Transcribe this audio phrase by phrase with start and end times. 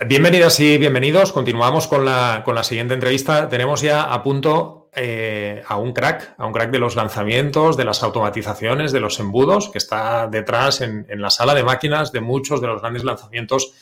[0.00, 1.32] Bienvenidas y bienvenidos.
[1.32, 3.48] Continuamos con la, con la siguiente entrevista.
[3.48, 7.84] Tenemos ya a punto eh, a un crack, a un crack de los lanzamientos, de
[7.84, 12.60] las automatizaciones, de los embudos, que está detrás en, la sala de máquinas de muchos
[12.60, 13.74] de los grandes lanzamientos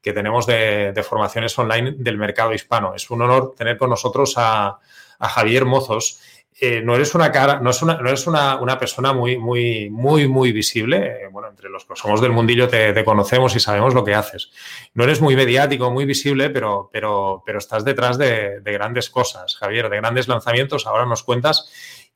[0.00, 2.94] que tenemos de, de, formaciones online del mercado hispano.
[2.94, 4.78] Es un honor tener con nosotros a,
[5.20, 6.20] a Javier Mozos.
[6.62, 9.88] Eh, no eres una cara, no, es una, no eres una, una, persona muy, muy,
[9.88, 11.22] muy, muy visible.
[11.22, 14.14] Eh, bueno, entre los que somos del mundillo te, te, conocemos y sabemos lo que
[14.14, 14.50] haces.
[14.92, 19.56] No eres muy mediático, muy visible, pero, pero, pero estás detrás de, de grandes cosas,
[19.56, 20.86] Javier, de grandes lanzamientos.
[20.86, 21.70] Ahora nos cuentas.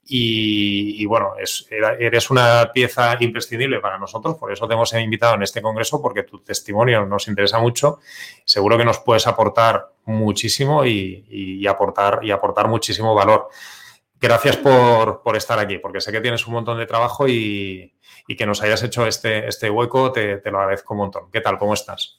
[0.06, 5.42] Y, bueno, es, eres una pieza imprescindible para nosotros, por eso te hemos invitado en
[5.42, 8.00] este congreso, porque tu testimonio nos interesa mucho.
[8.44, 13.48] Seguro que nos puedes aportar muchísimo y aportar, y aportar muchísimo valor
[14.24, 17.92] gracias por, por, estar aquí, porque sé que tienes un montón de trabajo y,
[18.26, 21.30] y que nos hayas hecho este, este hueco, te, te, lo agradezco un montón.
[21.30, 21.58] ¿Qué tal?
[21.58, 22.18] ¿Cómo estás?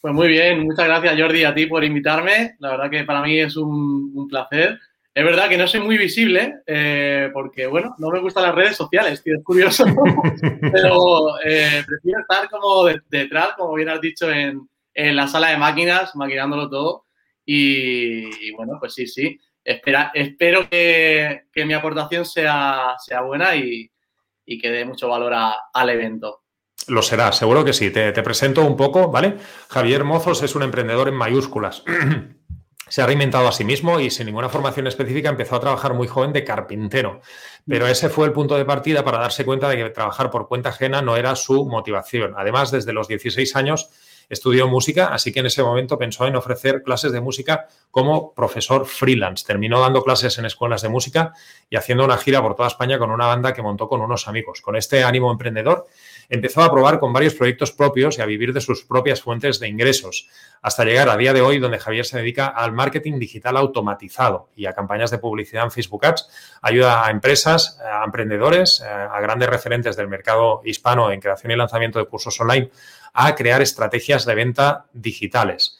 [0.00, 2.54] Pues muy bien, muchas gracias Jordi a ti por invitarme.
[2.60, 4.78] La verdad que para mí es un, un placer.
[5.12, 8.76] Es verdad que no soy muy visible eh, porque, bueno, no me gustan las redes
[8.76, 9.84] sociales, tío, es curioso.
[10.60, 15.48] Pero eh, prefiero estar como de, detrás, como bien has dicho, en, en, la sala
[15.48, 17.06] de máquinas, maquinándolo todo.
[17.44, 23.90] Y, y bueno, pues sí, sí espero que, que, mi aportación sea, sea buena y,
[24.44, 26.42] y, que dé mucho valor a, al evento.
[26.88, 27.90] Lo será, seguro que sí.
[27.90, 29.36] Te, te, presento un poco, ¿vale?
[29.68, 31.84] Javier Mozos es un emprendedor en mayúsculas.
[32.90, 36.08] Se ha reinventado a sí mismo y sin ninguna formación específica empezó a trabajar muy
[36.08, 37.20] joven de carpintero.
[37.64, 40.70] Pero ese fue el punto de partida para darse cuenta de que trabajar por cuenta
[40.70, 42.34] ajena no era su motivación.
[42.36, 43.90] Además, desde los 16 años
[44.30, 48.86] estudió música, así que en ese momento pensó en ofrecer clases de música como profesor
[48.86, 49.44] freelance.
[49.44, 51.34] Terminó dando clases en escuelas de música
[51.68, 54.60] y haciendo una gira por toda España con una banda que montó con unos amigos.
[54.60, 55.88] Con este ánimo emprendedor,
[56.28, 59.68] empezó a probar con varios proyectos propios y a vivir de sus propias fuentes de
[59.68, 60.28] ingresos,
[60.62, 64.66] hasta llegar a día de hoy donde Javier se dedica al marketing digital automatizado y
[64.66, 66.28] a campañas de publicidad en Facebook Ads.
[66.62, 71.98] Ayuda a empresas, a emprendedores, a grandes referentes del mercado hispano en creación y lanzamiento
[71.98, 72.70] de cursos online
[73.12, 75.78] a crear estrategias de venta digitales.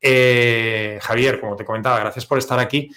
[0.00, 2.90] Eh, Javier, como te comentaba, gracias por estar aquí.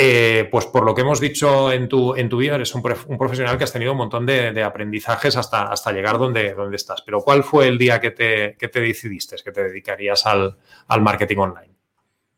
[0.00, 3.58] Eh, pues por lo que hemos dicho en tu, en tu vida, eres un, profesional
[3.58, 7.02] que has tenido un montón de, aprendizajes hasta, hasta llegar donde, donde, estás.
[7.02, 11.00] Pero ¿cuál fue el día que te, que te decidiste, que te dedicarías al, al,
[11.02, 11.74] marketing online?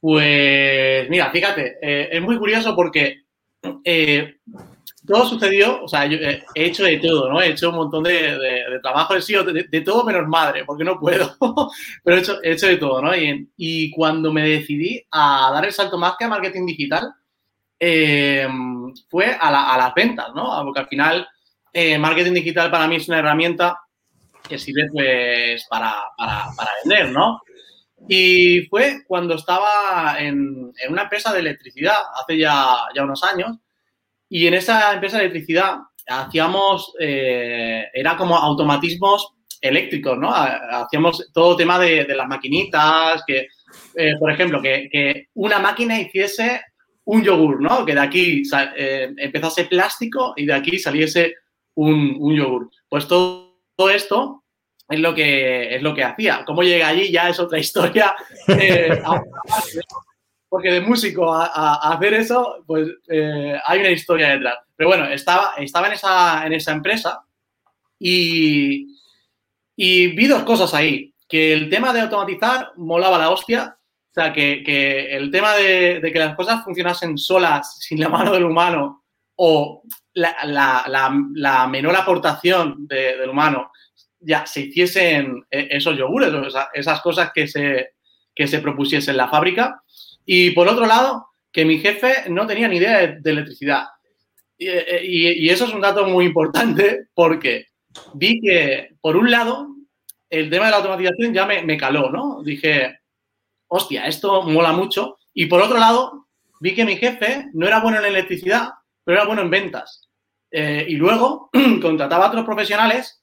[0.00, 3.24] Pues mira, fíjate, eh, es muy curioso porque
[5.06, 7.40] todo sucedió, o sea, yo he hecho de todo, ¿no?
[7.40, 10.64] He hecho un montón de, de, de trabajo, he sido de, de, todo menos madre,
[10.64, 11.36] porque no puedo,
[12.04, 13.16] pero he hecho, he hecho de todo, ¿no?
[13.16, 17.14] Y, y, cuando me decidí a dar el salto más que a marketing digital,
[17.78, 18.46] eh,
[19.08, 20.60] fue a, la, a, las ventas, ¿no?
[20.64, 21.26] Porque al final,
[21.72, 23.80] eh, marketing digital para mí es una herramienta
[24.46, 27.40] que sirve pues para, para, para vender, ¿no?
[28.08, 33.56] Y fue cuando estaba en, en, una empresa de electricidad, hace ya, ya unos años,
[34.30, 40.32] y en esa empresa de electricidad hacíamos, eh, era como automatismos eléctricos, ¿no?
[40.32, 43.48] Hacíamos todo tema de, las maquinitas, que,
[43.96, 46.62] eh, por ejemplo, que, una máquina hiciese
[47.04, 47.84] un yogur, ¿no?
[47.84, 48.42] Que de aquí
[48.76, 51.34] eh, empezase plástico y de aquí saliese
[51.74, 52.70] un, un yogur.
[52.88, 53.50] Pues todo,
[53.92, 54.44] esto
[54.88, 56.44] es lo que es lo que hacía.
[56.46, 58.14] Cómo llega allí ya es otra historia.
[60.50, 64.58] Porque de músico a, a, a hacer eso, pues eh, hay una historia detrás.
[64.76, 67.22] Pero bueno, estaba, estaba en, esa, en esa empresa
[67.98, 68.98] y,
[69.76, 71.14] y vi dos cosas ahí.
[71.28, 73.76] Que el tema de automatizar molaba la hostia.
[74.10, 78.08] O sea, que, que el tema de, de, que las cosas funcionasen solas, sin la
[78.08, 79.04] mano del humano,
[79.36, 79.84] o
[80.14, 83.70] la, la, la, la menor aportación de, del humano,
[84.18, 87.94] ya se hiciesen eh, esos yogures, o sea, esas cosas que se,
[88.34, 89.82] que se propusiesen en la fábrica,
[90.32, 93.86] y por otro lado, que mi jefe no tenía ni idea de, electricidad.
[94.56, 97.66] Y, eso es un dato muy importante porque
[98.14, 99.74] vi que, por un lado,
[100.28, 102.44] el tema de la automatización ya me, caló, ¿no?
[102.44, 103.00] Dije,
[103.66, 105.18] hostia, esto mola mucho.
[105.34, 106.28] Y por otro lado,
[106.60, 108.68] vi que mi jefe no era bueno en electricidad,
[109.02, 110.08] pero era bueno en ventas.
[110.48, 111.50] Eh, y luego
[111.82, 113.20] contrataba a otros profesionales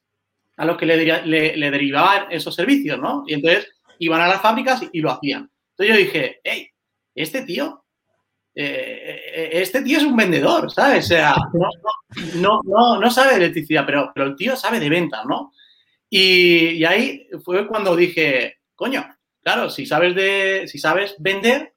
[0.57, 3.23] a los que le, derivaban esos servicios, ¿no?
[3.27, 5.49] Y entonces iban a las fábricas y, y lo hacían.
[5.69, 6.69] Entonces yo dije, hey,
[7.17, 7.83] este tío,
[8.53, 11.05] eh, este tío es un vendedor, ¿sabes?
[11.05, 11.35] O sea,
[12.35, 15.51] no, no, no, sabe de electricidad, pero, pero, el tío sabe de ventas, ¿no?
[16.09, 19.05] Y, y, ahí fue cuando dije, coño,
[19.43, 21.73] claro, si sabes, de, si sabes vender,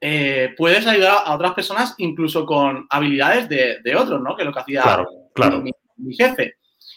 [0.00, 4.34] eh, puedes ayudar a otras personas incluso con habilidades de, de otros, ¿no?
[4.34, 5.60] Que es lo que hacía claro, claro.
[5.60, 6.54] Mi, mi, jefe.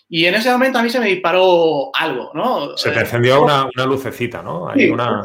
[0.07, 2.77] Y en ese momento a mí se me disparó algo, ¿no?
[2.77, 4.69] Se te encendió una, una lucecita, ¿no?
[4.69, 5.23] Hay sí, una...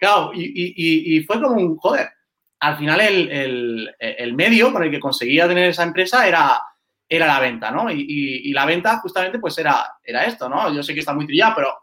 [0.00, 2.08] Claro, y, fue como un, joder,
[2.60, 6.58] al final el, medio con el que conseguía tener esa empresa era,
[7.06, 7.90] era la venta, ¿no?
[7.92, 10.72] Y, la venta justamente pues era, era esto, ¿no?
[10.72, 11.74] Yo sé que está muy trillado, pero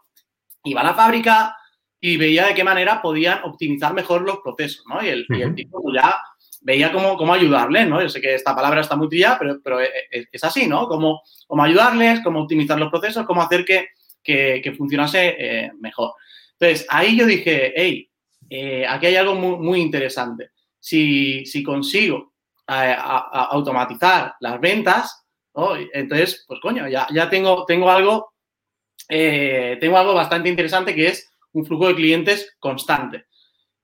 [0.64, 1.56] iba a la fábrica
[2.00, 5.00] y veía de qué manera podían optimizar mejor los procesos, ¿no?
[5.00, 6.16] Y el, tipo pues, ya
[6.62, 8.02] veía cómo, cómo ayudarles, ¿no?
[8.02, 10.88] Yo sé que esta palabra está muy trillada, pero, pero es, así, ¿no?
[10.88, 13.90] Cómo, cómo ayudarles, cómo optimizar los procesos, cómo hacer que,
[14.24, 16.14] que, funcionase eh, mejor.
[16.58, 18.10] Entonces, ahí yo dije, hey,
[18.50, 20.50] eh, aquí hay algo muy, interesante.
[20.80, 22.34] Si, consigo
[22.66, 25.24] eh, automatizar las ventas,
[25.92, 28.32] entonces, pues coño, ya, ya tengo, tengo, algo,
[29.08, 33.26] tengo algo bastante interesante que es un flujo de clientes constante.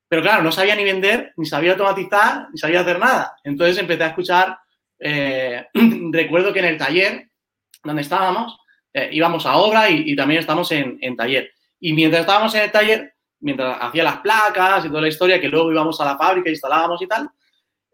[0.09, 3.37] Pero claro, no sabía ni vender, ni sabía automatizar, ni sabía hacer nada.
[3.43, 4.59] Entonces empecé a escuchar,
[4.99, 7.29] recuerdo que en el taller
[7.85, 8.56] donde estábamos,
[8.93, 11.53] eh, íbamos a obra y, también estamos en, taller.
[11.81, 15.49] Y mientras estábamos en el taller, mientras hacía las placas y toda la historia, que
[15.49, 17.29] luego íbamos a la fábrica, instalábamos y tal,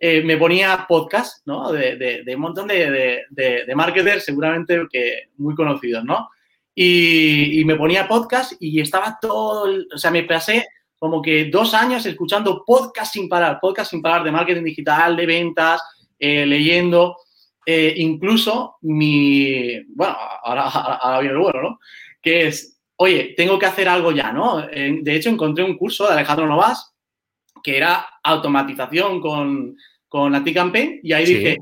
[0.03, 1.71] eh, me ponía podcast, ¿no?
[1.73, 6.31] De, un montón de, de, marketers, seguramente que muy conocidos, ¿no?
[6.75, 10.67] Y, me ponía podcast y estaba todo, o sea, me pasé
[10.99, 15.27] como que dos años escuchando podcast sin parar, podcast sin parar de marketing digital, de
[15.27, 15.83] ventas,
[16.19, 17.19] eh, leyendo.
[17.67, 21.79] Eh, incluso mi, bueno, ahora, ahora viene el bueno, ¿no?
[22.23, 24.59] Que es, oye, tengo que hacer algo ya, ¿no?
[24.59, 26.95] de hecho, encontré un curso de Alejandro Novas
[27.63, 29.77] que era automatización con,
[30.07, 31.59] con Campaign y ahí dije,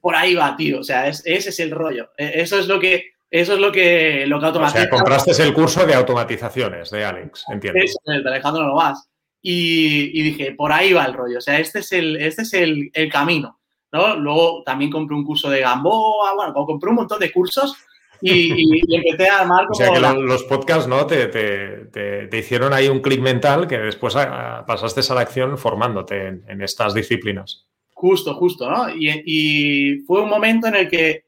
[0.00, 2.10] por ahí va, tío, o sea, ese es el rollo.
[2.16, 4.78] E, eso es lo que, eso es lo que, lo que automatiza.
[4.78, 7.80] O sea, compraste el curso de automatizaciones de Alex, entiendo.
[7.80, 9.08] Es el de Alejandro Novas.
[9.40, 12.52] Y, y, dije, por ahí va el rollo, o sea, este es el, este es
[12.54, 13.60] el, el camino.
[13.92, 14.16] ¿no?
[14.16, 17.76] Luego también compré un curso de Gamboa, bueno, compré un montón de cursos
[18.20, 19.72] y, empecé a armar como...
[19.72, 21.06] O sea que los podcasts, ¿no?
[21.06, 26.62] Te, te, hicieron ahí un clic mental que después pasaste a la acción formándote en,
[26.62, 27.66] estas disciplinas.
[27.94, 28.88] Justo, justo, ¿no?
[28.90, 31.24] Y, fue un momento en el que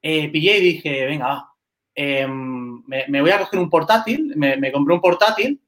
[0.00, 1.48] eh, pillé y dije, venga,
[1.94, 5.60] em, me, voy a coger un portátil, me, compré un portátil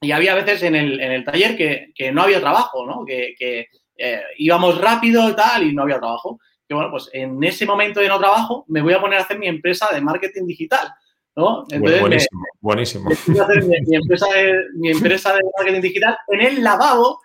[0.00, 3.04] y había veces en el, en el taller que, que, no había trabajo, ¿no?
[3.04, 3.66] Que, que,
[4.02, 6.40] eh, íbamos rápido y tal y no había trabajo.
[6.70, 9.36] Que bueno, pues en ese momento de no trabajo me voy a poner a hacer
[9.36, 10.88] mi empresa de marketing digital.
[11.34, 11.64] ¿no?
[11.66, 13.10] buenísimo, buenísimo.
[13.10, 17.22] hacer mi, empresa de, mi empresa de marketing digital en el lavabo,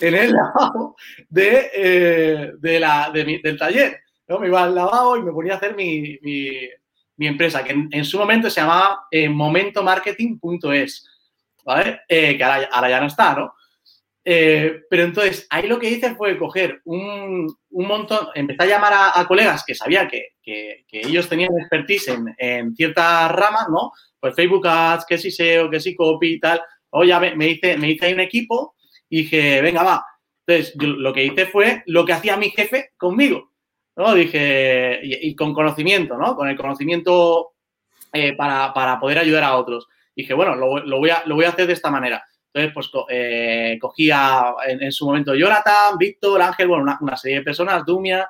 [0.00, 0.96] en el lavabo
[1.28, 4.00] de, eh, de la, del taller.
[4.26, 4.40] ¿no?
[4.40, 8.18] Me iba al lavabo y me ponía a hacer mi, mi, empresa, que en, su
[8.18, 11.08] momento se llamaba eh, momentomarketing.es,
[11.64, 12.00] ¿vale?
[12.08, 13.52] que ahora, ahora, ya no está, ¿no?
[14.32, 19.26] Eh, pero entonces, ahí lo que hice fue coger un, montón, empecé a llamar a,
[19.26, 20.34] colegas que sabía que,
[20.92, 23.90] ellos tenían expertise en, ciertas ramas, ¿no?
[24.20, 26.62] Pues Facebook Ads, que si SEO, que si copy y tal.
[26.90, 28.76] O ya me, hice, me hice ahí un equipo
[29.08, 30.04] y dije, venga, va.
[30.46, 33.50] Entonces, lo que hice fue lo que hacía mi jefe conmigo,
[33.96, 34.14] ¿no?
[34.14, 36.36] Dije, y, con conocimiento, ¿no?
[36.36, 37.54] Con el conocimiento
[38.12, 39.88] eh, para, poder ayudar a otros.
[40.14, 42.22] Dije, bueno, lo, voy a, lo voy a hacer de esta manera.
[42.52, 47.84] Entonces, pues eh, cogía en, su momento Jonathan, Víctor, Ángel, bueno, una, serie de personas,
[47.86, 48.28] Dumia,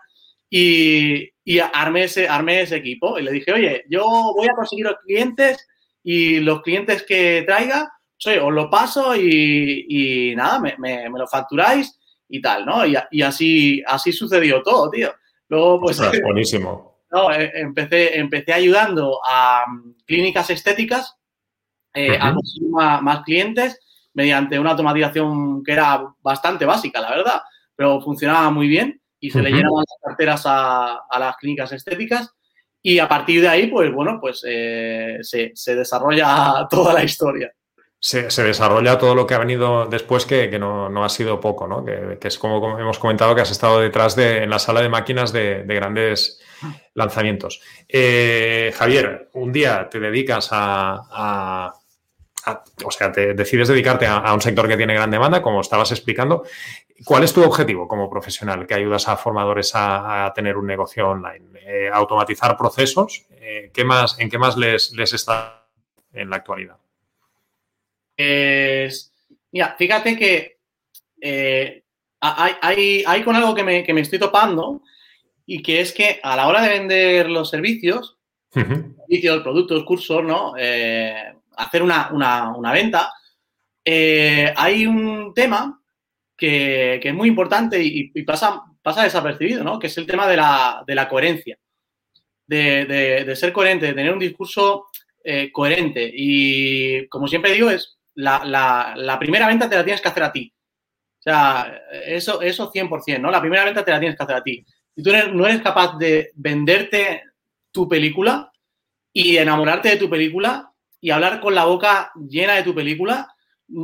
[0.48, 3.18] y, y armé, ese, armé ese equipo.
[3.18, 4.04] Y le dije, oye, yo
[4.36, 5.66] voy a conseguir los clientes
[6.02, 7.90] y los clientes que traiga,
[8.42, 11.98] os lo paso y, nada, me, me, lo facturáis
[12.28, 12.84] y tal, ¿no?
[12.84, 15.14] Y, así, así sucedió todo, tío.
[15.48, 15.98] Luego, pues...
[16.22, 16.90] buenísimo.
[17.10, 21.16] No, eh, empecé, empecé ayudando a mm, clínicas estéticas
[21.92, 23.80] eh, a conseguir más clientes
[24.14, 27.40] mediante una automatización que era bastante básica, la verdad,
[27.76, 32.30] pero funcionaba muy bien y se le llenaban las carteras a, las clínicas estéticas
[32.82, 37.52] y a partir de ahí, pues bueno, pues eh, se, desarrolla toda la historia.
[37.98, 41.84] Se, desarrolla todo lo que ha venido después, que, no, ha sido poco, ¿no?
[41.84, 45.32] Que, es como, hemos comentado que has estado detrás de, en la sala de máquinas
[45.32, 46.40] de, grandes
[46.94, 47.60] lanzamientos.
[47.86, 51.74] Eh, Javier, un día te dedicas a
[52.84, 56.44] o sea, te decides dedicarte a, un sector que tiene gran demanda, como estabas explicando.
[57.04, 61.46] ¿Cuál es tu objetivo como profesional que ayudas a formadores a, tener un negocio online?
[61.64, 63.26] Eh, ¿Automatizar procesos?
[63.32, 65.66] Eh, ¿qué más, ¿En qué más les, les está
[66.12, 66.76] en la actualidad?
[69.50, 70.58] mira, fíjate que
[71.22, 71.82] eh,
[72.20, 74.82] hay, hay, con algo que me, que me, estoy topando
[75.46, 78.18] y que es que a la hora de vender los servicios,
[78.52, 80.54] servicios, productos, cursos, ¿no?
[81.62, 83.12] Hacer una, venta,
[83.84, 85.80] eh, hay un tema
[86.36, 89.78] que, es muy importante y, pasa, pasa desapercibido, ¿no?
[89.78, 91.58] Que es el tema de la, coherencia,
[92.46, 94.86] de, ser coherente, de tener un discurso
[95.22, 96.10] eh, coherente.
[96.12, 100.52] Y como siempre digo, es la, primera venta te la tienes que hacer a ti.
[101.18, 103.30] O sea, eso, eso 100%, ¿no?
[103.30, 104.64] La primera venta te la tienes que hacer a ti.
[104.96, 107.22] Si tú no eres capaz de venderte
[107.70, 108.50] tu película
[109.12, 110.69] y enamorarte de tu película
[111.00, 113.34] y hablar con la boca llena de tu película,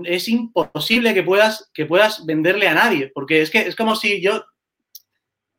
[0.04, 4.20] es imposible que puedas, que puedas venderle a nadie, porque es que es como si
[4.20, 4.44] yo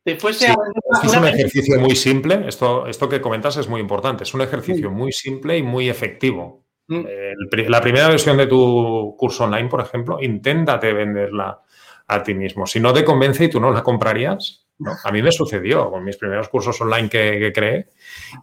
[0.03, 0.55] te fuese a
[1.03, 4.91] Es un ejercicio muy simple, esto, esto que comentas es muy importante, es un ejercicio
[4.91, 6.65] muy simple y muy efectivo.
[6.89, 7.03] Mm.
[7.67, 11.61] la primera versión de tu curso online, por ejemplo, inténtate venderla
[12.07, 12.65] a ti mismo.
[12.65, 14.65] Si no te convence y tú no la comprarías,
[15.03, 17.87] a mí me sucedió con mis primeros cursos online que, creé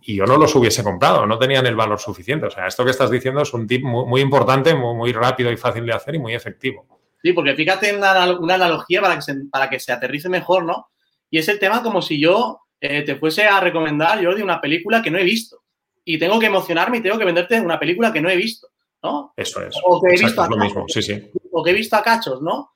[0.03, 2.47] y yo no los hubiese comprado, no tenían el valor suficiente.
[2.47, 5.87] O sea, esto que estás diciendo es un tip muy, importante, muy, rápido y fácil
[5.87, 6.87] de hacer y muy efectivo.
[7.23, 10.89] Sí, porque fíjate en una, analogía para que, se, para que se aterrice mejor, ¿no?
[11.31, 14.61] Y es el tema como si yo eh, te fuese a recomendar, yo, de una
[14.61, 15.63] película que no he visto.
[16.05, 18.69] Y tengo que emocionarme y tengo que venderte una película que no he visto,
[19.03, 19.33] ¿no?
[19.37, 19.75] Eso es.
[19.83, 21.31] O que he visto a lo mismo, sí, sí.
[21.51, 22.75] O que he visto a cachos, ¿no?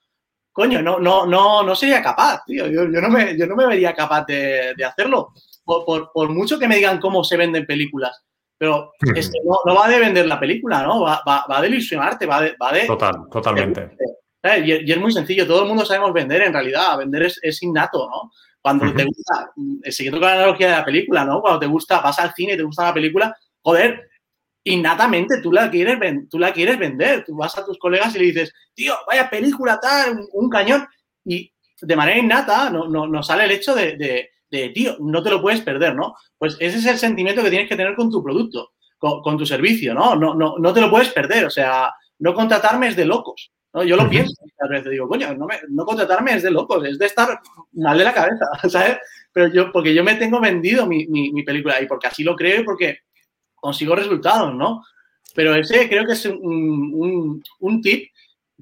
[0.59, 2.67] coño, no, no, no, no sería capaz, tío.
[2.67, 5.31] Yo, no, me, yo no me vería capaz de, hacerlo.
[5.85, 8.23] Por, mucho que me digan cómo se venden películas.
[8.57, 11.01] Pero es que no, va de vender la película, ¿no?
[11.01, 12.85] Va, va, de ilusionarte, va de, va de.
[12.85, 13.91] Total, totalmente.
[14.65, 18.31] Y, es muy sencillo, todo el mundo sabemos vender en realidad, vender es, innato, ¿no?
[18.61, 19.51] Cuando te gusta,
[19.83, 21.41] eh, siguiendo con la analogía de la película, ¿no?
[21.41, 24.09] Cuando te gusta, vas al cine y te gusta la película, joder,
[24.63, 25.97] innatamente tú la quieres,
[26.29, 27.23] tú la quieres vender.
[27.25, 30.87] Tú vas a tus colegas y le dices, tío, vaya película tal, un, cañón.
[31.25, 35.41] Y de manera innata no, no, sale el hecho de, de, tío, no te lo
[35.41, 36.15] puedes perder, ¿no?
[36.37, 39.93] Pues ese es el sentimiento que tienes que tener con tu producto, con, tu servicio,
[39.93, 40.15] ¿no?
[40.15, 40.55] No, ¿no?
[40.57, 41.45] no te lo puedes perder.
[41.45, 43.51] O sea, no contratarme es de locos.
[43.73, 43.83] ¿no?
[43.83, 47.05] Yo lo pienso a veces, digo, coño, no, no, contratarme es de locos, es de
[47.05, 47.39] estar
[47.73, 48.97] mal de la cabeza, ¿sabes?
[49.31, 52.35] Pero yo, porque yo me tengo vendido mi, mi, mi película y porque así lo
[52.35, 52.99] creo y porque
[53.55, 54.81] consigo resultados, ¿no?
[55.35, 57.41] Pero ese creo que es un,
[57.81, 58.08] tip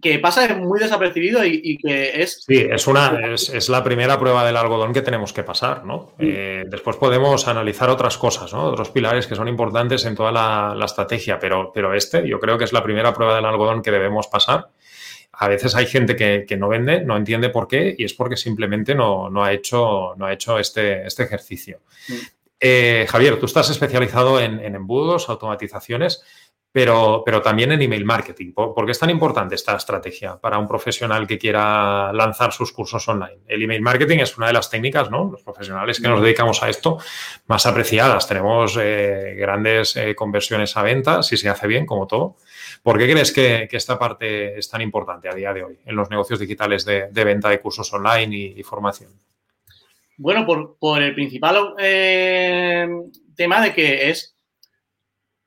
[0.01, 2.44] que pasa muy desapercibido y, que es...
[2.46, 6.13] Sí, es, una, es, la primera prueba del algodón que tenemos que pasar, ¿no?
[6.20, 8.66] Eh, después podemos analizar otras cosas, ¿no?
[8.66, 12.66] Otros pilares que son importantes en toda la, estrategia, pero, pero este yo creo que
[12.66, 14.70] es la primera prueba del algodón que debemos pasar.
[15.34, 18.96] A veces hay gente que, no vende, no entiende por qué y es porque simplemente
[18.96, 21.80] no, ha, hecho, no ha hecho este, este ejercicio.
[22.60, 26.24] Eh, Javier, tú estás especializado en, embudos, automatizaciones,
[26.77, 28.53] pero, pero, también en email marketing.
[28.53, 33.07] ¿Por, qué es tan importante esta estrategia para un profesional que quiera lanzar sus cursos
[33.07, 33.39] online?
[33.48, 35.27] El email marketing es una de las técnicas, ¿no?
[35.31, 37.00] Los profesionales que nos dedicamos a esto,
[37.48, 38.27] más apreciadas.
[38.27, 42.36] Tenemos eh, grandes eh, conversiones a venta, si se hace bien, como todo.
[42.84, 46.12] ¿Por qué crees que, esta parte es tan importante a día de hoy en los
[46.12, 49.10] negocios digitales de, venta de cursos online y formación?
[50.17, 50.46] Bueno,
[50.79, 52.88] por, el principal eh,
[53.36, 54.37] tema de que es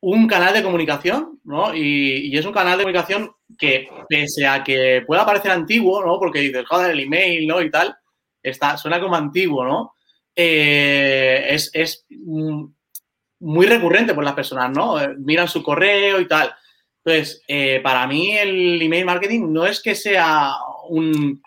[0.01, 1.75] un canal de comunicación, ¿no?
[1.75, 6.19] Y, es un canal de comunicación que, pese a que pueda parecer antiguo, ¿no?
[6.19, 7.61] Porque dices, joder, el email, ¿no?
[7.61, 7.95] Y tal,
[8.43, 9.95] está, suena como antiguo, ¿no?
[10.35, 12.07] Eh, es,
[13.43, 15.01] muy recurrente por las personas, ¿no?
[15.01, 16.55] Eh, miran su correo y tal.
[17.03, 17.43] Entonces,
[17.83, 20.53] para mí el email marketing no es que sea
[20.91, 21.41] un,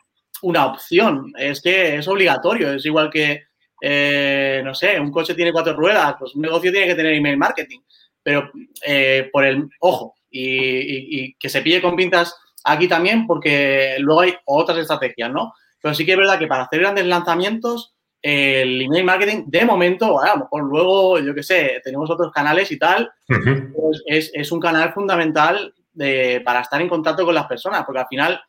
[0.44, 3.44] una opción, es que es obligatorio, es igual que,
[3.82, 7.38] eh, no sé, un coche tiene cuatro ruedas, pues un negocio tiene que tener email
[7.38, 7.80] marketing,
[8.24, 8.52] pero
[8.86, 14.34] eh, por el, ojo, y, que se pille con pintas aquí también porque luego hay
[14.46, 15.54] otras estrategias, ¿no?
[15.82, 20.22] Pero sí que es verdad que para hacer grandes lanzamientos, el email marketing, de momento,
[20.22, 24.52] a lo mejor luego, yo qué sé, tenemos otros canales y tal, pues es, es,
[24.54, 28.42] un canal fundamental de, para estar en contacto con las personas, porque al final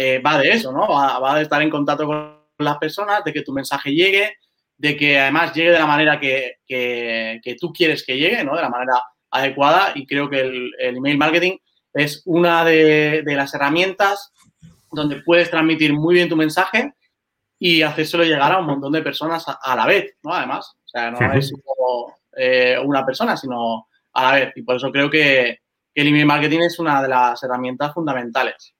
[0.00, 0.88] eh, va de eso, ¿no?
[0.88, 4.36] Va, de estar en contacto con las personas, de que tu mensaje llegue,
[4.76, 8.54] de que además llegue de la manera que, tú quieres que llegue, ¿no?
[8.54, 11.56] De la manera adecuada y creo que el, email marketing
[11.94, 14.32] es una de, las herramientas
[14.90, 16.92] donde puedes transmitir muy bien tu mensaje
[17.58, 20.32] y hacérselo llegar a un montón de personas a, la vez, ¿no?
[20.32, 21.52] Además, o sea, no es
[22.36, 24.52] eh, una persona, sino a la vez.
[24.56, 25.58] Y por eso creo que,
[25.94, 28.72] el email marketing es una de las herramientas fundamentales.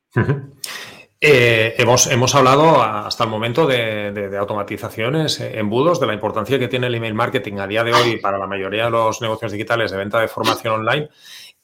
[1.20, 6.68] Eh, hemos, hemos, hablado hasta el momento de, automatizaciones, eh, embudos, de la importancia que
[6.68, 9.90] tiene el email marketing a día de hoy para la mayoría de los negocios digitales
[9.90, 11.08] de venta de formación online.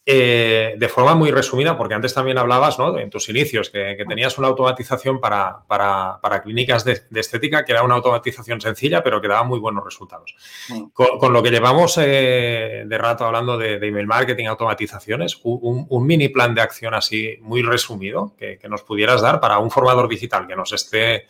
[0.07, 2.99] Eh, de forma muy resumida, porque antes también hablabas ¿no?
[2.99, 7.95] en tus inicios que, tenías una automatización para, para, clínicas de, estética, que era una
[7.95, 10.37] automatización sencilla, pero que daba muy buenos resultados.
[10.69, 10.89] Mm.
[10.93, 16.55] Con, lo que llevamos eh, de rato hablando de, email marketing, automatizaciones, un, mini plan
[16.55, 20.73] de acción así muy resumido que, nos pudieras dar para un formador digital que nos
[20.75, 21.29] esté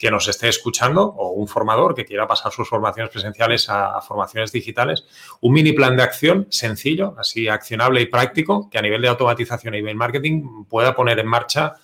[0.00, 4.50] que nos esté escuchando o un formador que quiera pasar sus formaciones presenciales a, formaciones
[4.50, 5.04] digitales,
[5.42, 9.74] un mini plan de acción sencillo, así accionable y práctico, que a nivel de automatización
[9.74, 11.74] y email marketing pueda poner en marcha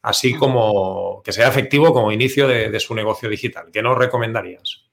[0.00, 3.66] así como que sea efectivo como inicio de, su negocio digital.
[3.70, 4.86] ¿Qué nos recomendarías?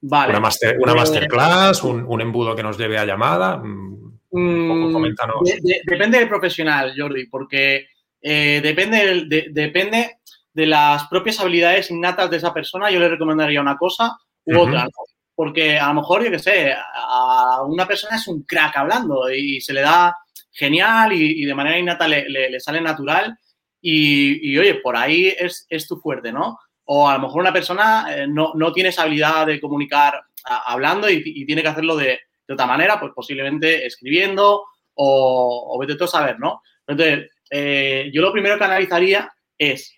[0.00, 0.36] Vale.
[0.36, 3.58] Una, una masterclass, un, embudo que nos lleve a llamada.
[3.58, 5.36] Mm, un coméntanos.
[5.86, 7.86] depende del profesional, Jordi, porque
[8.20, 10.16] eh, depende, de, depende
[10.52, 12.90] de las propias habilidades innatas de esa persona.
[12.90, 14.88] Yo le recomendaría una cosa u otra.
[15.34, 19.60] Porque a lo mejor, yo qué sé, a una persona es un crack hablando y
[19.60, 20.16] se le da
[20.50, 23.36] genial y, de manera innata le, sale natural.
[23.80, 26.58] Y, oye, por ahí es, tu fuerte, ¿no?
[26.84, 31.46] O a lo mejor una persona eh, no, tiene esa habilidad de comunicar hablando y,
[31.46, 36.38] tiene que hacerlo de, otra manera, pues posiblemente escribiendo o, o vete tú a saber,
[36.38, 36.60] ¿no?
[36.86, 39.94] Entonces, eh, yo lo primero que analizaría es,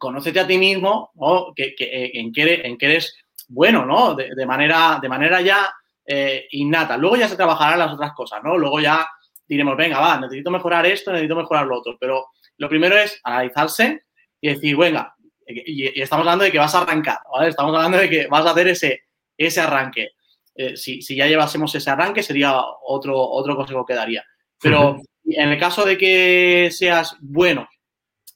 [0.00, 1.12] conócete a ti mismo,
[1.54, 1.76] que,
[2.14, 3.14] en, qué, en eres
[3.48, 4.14] bueno, ¿no?
[4.14, 5.70] De, manera, de manera ya
[6.06, 6.96] eh, innata.
[6.96, 8.56] Luego ya se trabajarán las otras cosas, ¿no?
[8.56, 9.06] Luego ya
[9.46, 11.96] diremos, venga, va, necesito mejorar esto, necesito mejorar lo otro.
[12.00, 14.04] Pero lo primero es analizarse
[14.40, 15.14] y decir, venga,
[15.46, 17.50] y, estamos hablando de que vas a arrancar, ¿vale?
[17.50, 19.02] Estamos hablando de que vas a hacer ese,
[19.36, 20.12] ese arranque.
[20.54, 22.54] Eh, si, ya llevásemos ese arranque, sería
[22.84, 24.24] otro, otro consejo que daría.
[24.60, 27.68] Pero en el caso de que seas bueno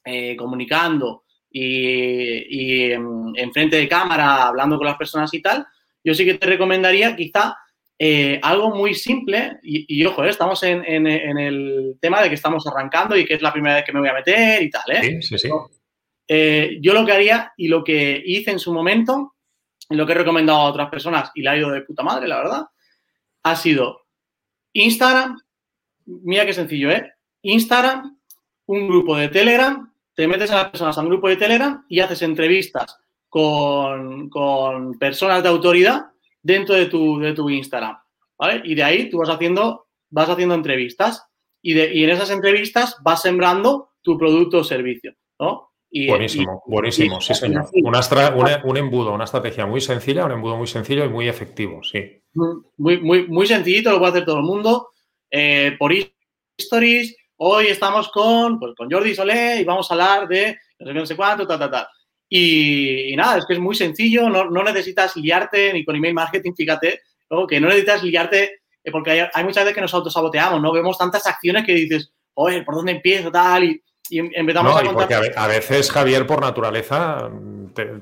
[0.03, 1.24] eh, comunicando
[1.57, 5.65] y, en, frente de cámara, hablando con las personas y tal,
[6.03, 7.55] yo sí que te recomendaría quizá
[7.97, 13.15] eh, algo muy simple, y, ojo, eh, estamos en, el tema de que estamos arrancando
[13.15, 15.21] y que es la primera vez que me voy a meter y tal, ¿eh?
[15.21, 16.79] Sí, sí, sí.
[16.81, 19.35] yo lo que haría y lo que hice en su momento,
[19.89, 22.27] y lo que he recomendado a otras personas y la ha ido de puta madre,
[22.27, 22.65] la verdad,
[23.43, 24.07] ha sido
[24.73, 25.39] Instagram,
[26.05, 27.13] mira qué sencillo, ¿eh?
[27.43, 28.19] Instagram,
[28.65, 31.99] un grupo de Telegram, te metes a las personas a un grupo de Telegram y
[31.99, 32.97] haces entrevistas
[33.29, 34.29] con,
[34.97, 36.05] personas de autoridad
[36.41, 37.97] dentro de tu, de tu Instagram,
[38.37, 38.61] ¿vale?
[38.63, 41.27] Y de ahí tú vas haciendo, vas haciendo entrevistas
[41.61, 45.71] y, de, y en esas entrevistas vas sembrando tu producto o servicio, ¿no?
[46.07, 47.69] buenísimo, buenísimo, sí señor.
[47.73, 52.21] un embudo, una estrategia muy sencilla, un embudo muy sencillo y muy efectivo, sí.
[52.33, 54.89] Muy, muy, muy sencillito, lo puede hacer todo el mundo.
[55.31, 55.93] Eh, por
[56.57, 60.93] Stories, hoy estamos con, pues, con Jordi Solé y vamos a hablar de no sé,
[60.93, 61.87] no sé cuánto, tal, tal, tal.
[62.29, 66.53] Y, nada, es que es muy sencillo, no, no, necesitas liarte ni con email marketing,
[66.55, 67.01] fíjate,
[67.47, 70.71] que no necesitas liarte, eh, porque hay, hay, muchas veces que nos autosaboteamos, ¿no?
[70.71, 73.31] Vemos tantas acciones que dices, oye, ¿por dónde empiezo?
[73.31, 74.93] Tal, y, y empezamos a contar...
[74.93, 77.29] porque a, veces, Javier, por naturaleza,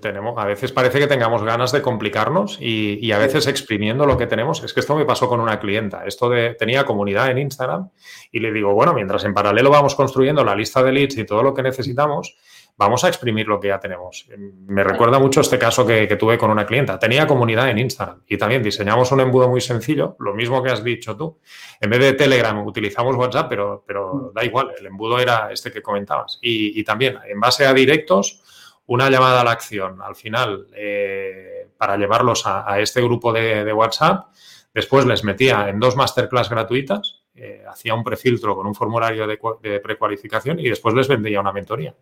[0.02, 4.28] tenemos, a veces parece que tengamos ganas de complicarnos y, a veces exprimiendo lo que
[4.28, 4.64] tenemos.
[4.64, 6.04] Es que esto me pasó con una clienta.
[6.06, 7.90] Esto de tenía comunidad en Instagram
[8.32, 11.44] y le digo, bueno, mientras en paralelo vamos construyendo la lista de leads y todo
[11.44, 12.36] lo que necesitamos,
[12.78, 14.28] vamos a exprimir lo que ya tenemos.
[14.38, 16.98] Me recuerda mucho este caso que, tuve con una clienta.
[17.00, 20.84] Tenía comunidad en Instagram y también diseñamos un embudo muy sencillo, lo mismo que has
[20.84, 21.40] dicho tú.
[21.80, 25.82] En vez de Telegram utilizamos WhatsApp, pero, pero da igual, el embudo era este que
[25.82, 26.40] comentabas.
[26.42, 28.42] Y, también, en base a directos,
[28.86, 33.74] una llamada a la acción al final eh, para llevarlos a, este grupo de, de
[33.74, 34.28] WhatsApp.
[34.74, 39.80] Después les metía en dos masterclass gratuitas eh, hacía un prefiltro con un formulario de,
[39.80, 41.96] precualificación y después les vendía una mentoría.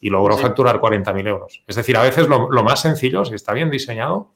[0.00, 1.62] Y logró facturar 40.000 euros.
[1.66, 4.32] Es decir, a veces lo, más sencillo, si está bien diseñado,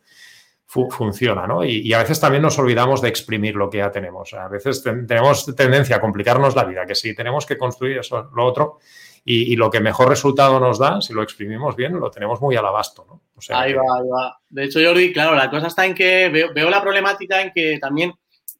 [0.66, 1.64] funciona, ¿no?
[1.64, 4.34] Y, a veces también nos olvidamos de exprimir lo que ya tenemos.
[4.34, 8.44] A veces tenemos tendencia a complicarnos la vida, que si tenemos que construir eso, lo
[8.44, 8.78] otro,
[9.24, 12.66] y, lo que mejor resultado nos da, si lo exprimimos bien, lo tenemos muy al
[12.66, 13.22] abasto, ¿no?
[13.56, 14.38] ahí va, ahí va.
[14.48, 18.12] De hecho, Jordi, claro, la cosa está en que veo la problemática en que también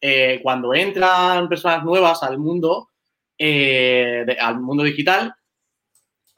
[0.05, 2.89] eh, cuando entran personas nuevas al mundo,
[3.39, 5.33] eh, al mundo digital,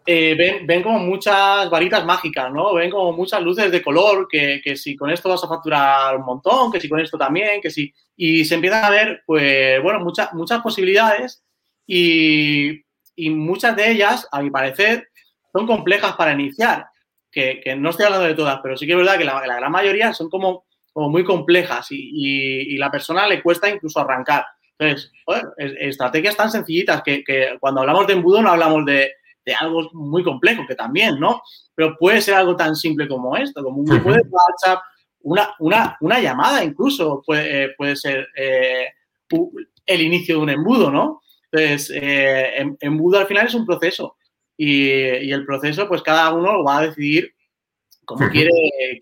[0.04, 2.74] eh, ven, como muchas varitas mágicas, ¿no?
[2.74, 6.70] Ven como muchas luces de color, que, si con esto vas a facturar un montón,
[6.70, 7.90] que si con esto también, que si...
[8.16, 11.42] Y se empiezan a ver, pues, bueno, muchas, muchas posibilidades
[11.86, 12.82] y,
[13.30, 15.08] muchas de ellas, a mi parecer,
[15.54, 16.86] son complejas para iniciar.
[17.32, 20.12] Que, no estoy hablando de todas, pero sí que es verdad que la gran mayoría
[20.12, 24.46] son como como muy complejas y, la persona le cuesta incluso arrancar.
[24.78, 25.12] Entonces,
[25.80, 27.24] estrategias tan sencillitas que,
[27.60, 29.10] cuando hablamos de embudo no hablamos de,
[29.60, 31.42] algo muy complejo, que también, ¿no?
[31.74, 34.82] Pero puede ser algo tan simple como esto, como un grupo de WhatsApp,
[35.20, 38.88] una, una, una, llamada incluso puede, eh, puede ser eh,
[39.86, 41.22] el inicio de un embudo, ¿no?
[41.50, 44.16] Entonces, eh, em, embudo al final es un proceso
[44.56, 47.34] y, el proceso, pues cada uno va a decidir
[48.04, 48.50] cómo quiere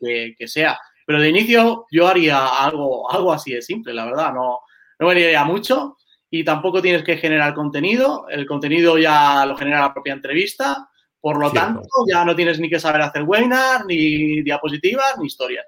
[0.00, 0.78] que sea.
[1.06, 4.60] Pero de inicio yo haría algo, algo así de simple, la verdad, no,
[4.98, 5.96] no me mucho
[6.34, 10.88] y tampoco tienes que generar contenido, el contenido ya lo genera la propia entrevista,
[11.20, 15.66] Por lo tanto, ya no tienes ni que saber hacer webinar, ni diapositivas, ni historias.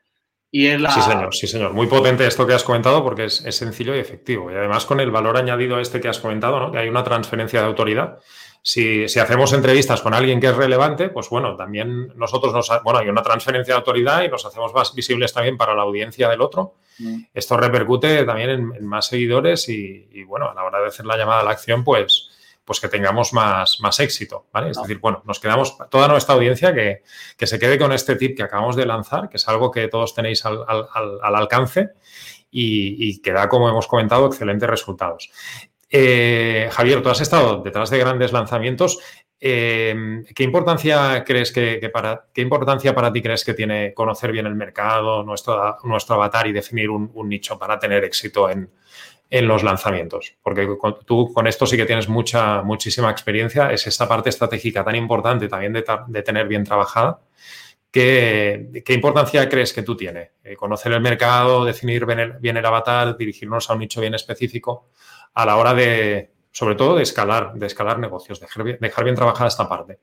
[0.50, 0.90] Y es la...
[0.90, 1.74] Sí, señor, sí, señor.
[1.74, 4.50] Muy potente esto que has comentado porque es, sencillo y efectivo.
[4.50, 6.72] Y además con el valor añadido este que has comentado, ¿no?
[6.72, 8.18] que hay una transferencia de autoridad.
[8.66, 12.70] Si, hacemos entrevistas con alguien que es relevante, pues bueno, también nosotros nos...
[12.82, 16.30] Bueno, hay una transferencia de autoridad y nos hacemos más visibles también para la audiencia
[16.30, 16.76] del otro.
[16.98, 17.24] Mm.
[17.34, 21.18] Esto repercute también en, más seguidores y, y, bueno, a la hora de hacer la
[21.18, 22.30] llamada a la acción, pues
[22.64, 24.70] pues que tengamos más, más éxito, ¿vale?
[24.70, 27.02] Es decir, bueno, nos quedamos, toda nuestra audiencia que,
[27.46, 30.44] se quede con este tip que acabamos de lanzar, que es algo que todos tenéis
[30.46, 30.58] al,
[31.22, 31.90] alcance
[32.50, 35.30] y, que da, como hemos comentado, excelentes resultados.
[35.96, 38.98] Eh, Javier, tú has estado detrás de grandes lanzamientos.
[39.38, 44.46] Eh, ¿Qué importancia crees que, para qué importancia para ti crees que tiene conocer bien
[44.46, 48.70] el mercado, nuestro, nuestro avatar y definir un nicho para tener éxito en,
[49.30, 50.68] en los lanzamientos, porque
[51.04, 55.48] tú con esto sí que tienes mucha, muchísima experiencia, es esta parte estratégica tan importante
[55.48, 57.20] también de, tener bien trabajada.
[57.90, 60.30] ¿Qué, ¿Qué, importancia crees que tú tienes?
[60.42, 64.90] Eh, conocer el mercado, definir bien el, avatar, dirigirnos a un nicho bien específico
[65.34, 69.16] a la hora de, sobre todo, de escalar, de escalar negocios, dejar bien, dejar bien
[69.16, 69.98] trabajada esta parte.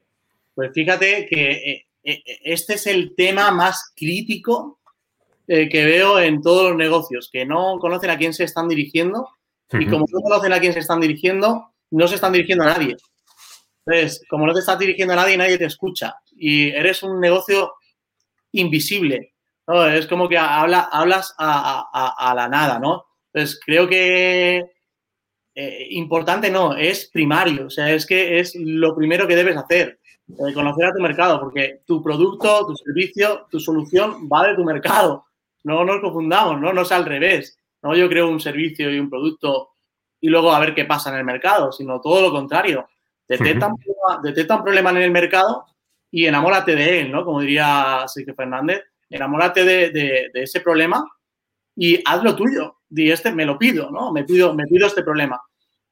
[0.53, 4.79] Pues fíjate que eh, eh, este es el tema más crítico
[5.47, 9.29] eh, que veo en todos los negocios, que no conocen a quién se están dirigiendo
[9.71, 12.97] y como no conocen a quién se están dirigiendo, no se están dirigiendo a nadie.
[13.85, 17.75] Entonces, como no te estás dirigiendo a nadie, nadie te escucha y eres un negocio
[18.51, 19.33] invisible.
[19.93, 23.05] Es como que habla, hablas a, la nada, ¿no?
[23.31, 24.65] Entonces, creo que
[25.55, 29.99] eh, importante no, es primario, o sea, es que es lo primero que debes hacer,
[30.29, 34.63] eh, conocer a tu mercado, porque tu producto, tu servicio, tu solución va de tu
[34.63, 35.25] mercado.
[35.63, 36.73] No nos confundamos, ¿no?
[36.73, 37.59] No es al revés.
[37.83, 39.71] No yo creo un servicio y un producto
[40.19, 42.87] y luego a ver qué pasa en el mercado, sino todo lo contrario.
[43.27, 45.65] Detecta, un, problema, en el mercado
[46.11, 47.25] y enamórate de él, ¿no?
[47.25, 51.03] Como diría Sergio Fernández, enamórate de, ese problema
[51.75, 52.80] y haz lo tuyo.
[52.91, 54.11] Di, este me lo pido, ¿no?
[54.11, 55.41] Me pido, me pido este problema.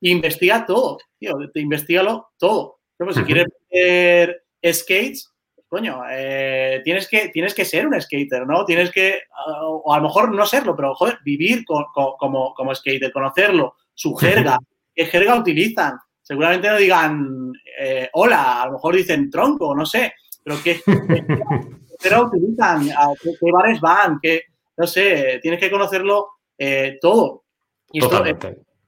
[0.01, 2.79] investiga todo, tío, te investigalo todo.
[3.11, 5.33] si quieres ver skates,
[5.67, 8.65] coño, eh, tienes, que, tienes que ser un skater, ¿no?
[8.65, 9.21] Tienes que,
[9.63, 14.57] o a lo mejor no serlo, pero joder, vivir como, como skater, conocerlo, su jerga,
[14.93, 15.97] qué jerga utilizan.
[16.21, 20.81] Seguramente no digan eh, hola, a lo mejor dicen tronco, no sé, pero qué,
[21.99, 22.89] jerga utilizan,
[23.21, 24.43] qué, bares van, qué,
[24.75, 26.27] no sé, tienes que conocerlo
[26.59, 27.45] eh, todo.
[27.91, 28.23] Y esto,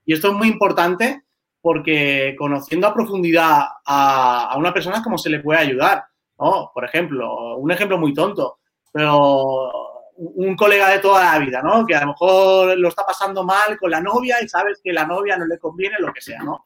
[0.05, 1.23] y esto es muy importante
[1.60, 6.03] porque conociendo a profundidad a, a una persona, ¿cómo se le puede ayudar?
[6.41, 6.71] ¿no?
[6.73, 8.60] Por ejemplo, un ejemplo muy tonto,
[8.91, 9.71] pero
[10.17, 11.86] un colega de toda la vida, ¿no?
[11.86, 15.05] Que a lo mejor lo está pasando mal con la novia y sabes que la
[15.05, 16.65] novia no le conviene, lo que sea, ¿no?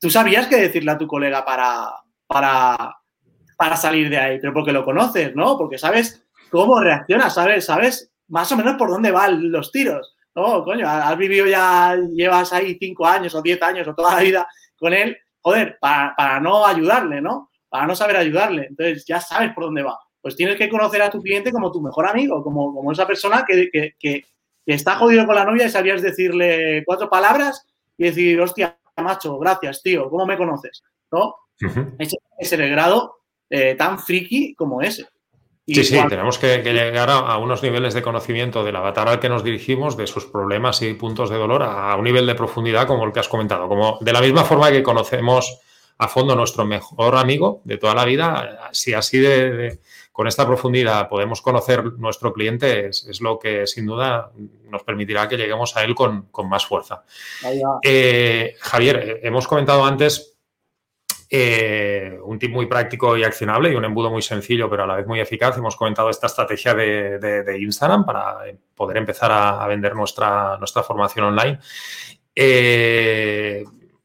[0.00, 1.90] Tú sabías qué decirle a tu colega para,
[2.26, 2.96] para,
[3.56, 5.56] para salir de ahí, pero porque lo conoces, ¿no?
[5.56, 10.16] Porque sabes cómo reacciona, sabes, sabes más o menos por dónde van los tiros.
[10.34, 14.20] No, coño, has vivido ya, llevas ahí cinco años o diez años o toda la
[14.20, 17.50] vida con él, joder, para, para no ayudarle, ¿no?
[17.68, 18.66] para no saber ayudarle.
[18.68, 19.98] Entonces ya sabes por dónde va.
[20.20, 23.44] Pues tienes que conocer a tu cliente como tu mejor amigo, como, como esa persona
[23.46, 24.24] que, que,
[24.64, 27.64] está jodido con la novia y sabías decirle cuatro palabras
[27.96, 30.82] y decir, hostia, macho, gracias, tío, ¿cómo me conoces?
[31.12, 31.36] ¿No?
[31.98, 35.06] ese es el grado eh, tan friki como ese.
[35.66, 39.42] Sí, sí, tenemos que, llegar a, unos niveles de conocimiento del avatar al que nos
[39.42, 43.12] dirigimos, de sus problemas y puntos de dolor, a un nivel de profundidad como el
[43.12, 43.68] que has comentado.
[43.68, 45.60] Como de la misma forma que conocemos
[45.98, 48.68] a fondo nuestro mejor amigo de toda la vida.
[48.72, 49.80] Si así de,
[50.12, 54.30] con esta profundidad podemos conocer nuestro cliente, es, lo que sin duda
[54.70, 57.04] nos permitirá que lleguemos a él con, más fuerza.
[57.82, 60.35] Eh, Javier, hemos comentado antes
[61.28, 64.96] eh, un tip muy práctico y accionable y un embudo muy sencillo, pero a la
[64.96, 65.56] vez muy eficaz.
[65.56, 68.36] Hemos comentado esta estrategia de, Instagram para
[68.74, 71.58] poder empezar a, vender nuestra, nuestra formación online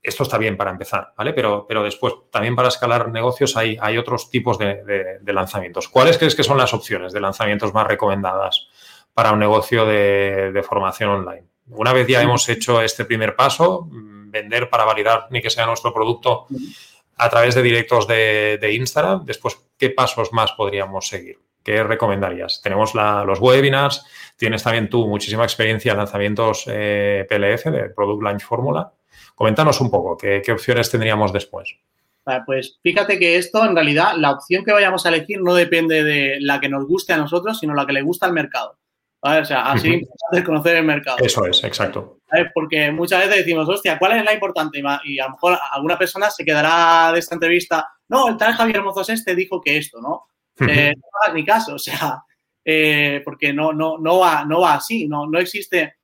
[0.03, 1.34] esto está bien para empezar, ¿vale?
[1.34, 5.88] Pero, pero después, también para escalar negocios hay, hay otros tipos de, lanzamientos.
[5.89, 8.67] ¿Cuáles crees que son las opciones de lanzamientos más recomendadas
[9.13, 11.43] para un negocio de, formación online?
[11.69, 15.67] Una vez ya hemos hecho este primer paso, mm, vender para validar ni que sea
[15.67, 16.47] nuestro producto
[17.21, 21.38] a través de directos de, Instagram, después, ¿qué pasos más podríamos seguir?
[21.63, 22.62] ¿Qué recomendarías?
[22.63, 24.03] Tenemos los webinars,
[24.36, 28.91] tienes también tú muchísima experiencia en lanzamientos eh, PLF, de Product Launch Formula.
[29.36, 31.77] Coméntanos un poco, ¿qué, opciones tendríamos después?
[32.47, 36.38] Pues fíjate que esto, en realidad, la opción que vayamos a elegir no depende de
[36.39, 38.79] la que nos guste a nosotros, sino la que le gusta al mercado.
[39.19, 41.17] O sea, así es conocer el mercado.
[41.19, 42.20] Eso es, exacto.
[42.54, 44.82] Porque muchas veces decimos, hostia, ¿cuál es la importante?
[45.04, 48.82] Y a lo mejor alguna persona se quedará de esta entrevista, no, el tal Javier
[48.84, 50.28] Mozos este dijo que esto, ¿no?
[50.67, 52.24] Eh, no hagas ni caso, o sea,
[52.63, 55.96] eh, porque no, no, no, va, no va así, no, no existe,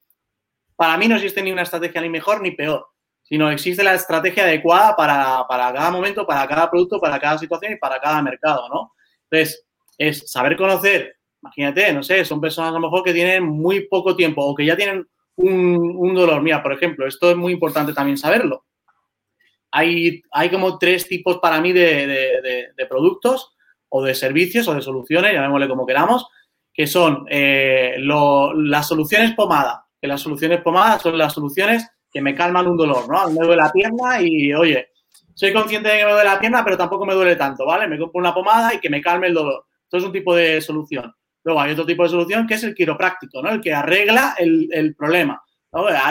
[0.76, 2.88] para mí no existe ni una estrategia ni mejor ni peor,
[3.24, 7.74] sino existe la estrategia adecuada para, para cada momento, para cada producto, para cada situación
[7.74, 8.94] y para cada mercado, ¿no?
[9.30, 9.66] Entonces,
[9.98, 14.16] es saber conocer, imagínate, no sé, son personas a lo mejor que tienen muy poco
[14.16, 16.41] tiempo o que ya tienen un, dolor.
[16.41, 18.65] Mira, por ejemplo, esto es muy importante también saberlo.
[19.71, 23.56] Hay, hay como tres tipos para mí de, productos
[23.89, 26.28] o de servicios o de soluciones, llamémosle como queramos,
[26.73, 29.86] que son eh, las soluciones pomada.
[30.00, 33.30] Que las soluciones pomada son las soluciones que me calman un dolor, ¿no?
[33.30, 34.89] Me duele la pierna y, oye,
[35.34, 37.88] soy consciente de que me duele la pierna, pero tampoco me duele tanto, ¿vale?
[37.88, 39.65] Me compro una pomada y que me calme el dolor.
[39.84, 41.13] Esto es un tipo de solución.
[41.48, 43.50] Luego hay otro tipo de solución que es el quiropráctico, ¿no?
[43.50, 45.42] El que arregla el, problema.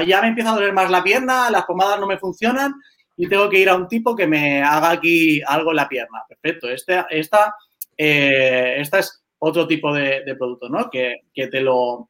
[0.07, 2.75] Ya me empieza a doler más la pierna, las pomadas no me funcionan
[3.19, 6.23] y tengo que ir a un tipo que me haga aquí algo en la pierna.
[6.27, 6.71] Perfecto.
[6.71, 7.55] Este, esta,
[7.99, 10.89] eh, esta es otro tipo de, producto, ¿no?
[10.89, 12.09] Que, te, lo,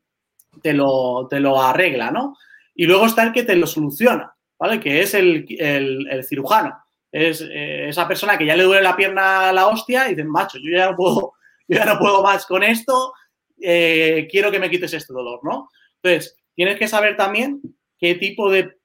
[0.62, 2.37] te, lo, te lo arregla, ¿no?
[2.77, 4.79] Y luego está el que te lo soluciona, ¿vale?
[4.79, 5.49] Que es el,
[6.23, 6.79] cirujano.
[7.11, 10.23] Es eh, esa persona que ya le duele la pierna a la hostia y dice,
[10.23, 11.36] macho, yo ya no puedo
[11.68, 13.12] yo ya no puedo más con esto,
[13.61, 15.68] eh, quiero que me quites este dolor, ¿no?
[16.02, 17.61] Entonces, tienes que saber también
[17.98, 18.76] qué tipo de,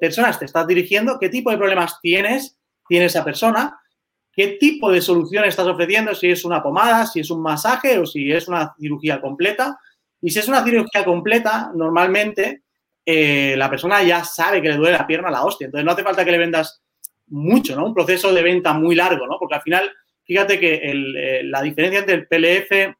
[0.00, 3.78] personas te estás dirigiendo, qué tipo de problemas tienes, tiene esa persona,
[4.32, 8.06] qué tipo de solución estás ofreciendo, si es una pomada, si es un masaje o
[8.06, 9.78] si es una cirugía completa.
[10.20, 12.64] Y si es una cirugía completa, normalmente
[13.06, 15.66] eh, la persona ya sabe que le duele la pierna a la hostia.
[15.66, 16.82] Entonces no hace falta que le vendas
[17.28, 17.86] mucho, ¿no?
[17.86, 19.38] Un proceso de venta muy largo, ¿no?
[19.38, 19.90] Porque al final
[20.30, 22.94] fíjate que eh, la diferencia entre el PLF,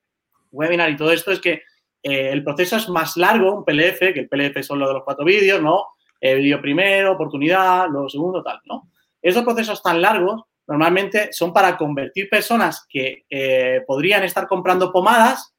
[0.51, 1.62] webinar y todo esto es que
[2.03, 5.05] eh, el proceso es más largo, un PLF, que el PLF son los de los
[5.05, 5.85] cuatro vídeos, ¿no?
[6.21, 8.90] El vídeo primero, oportunidad, luego segundo, tal, ¿no?
[9.23, 15.55] Esos procesos tan largos normalmente son para convertir personas que eh, podrían estar comprando pomadas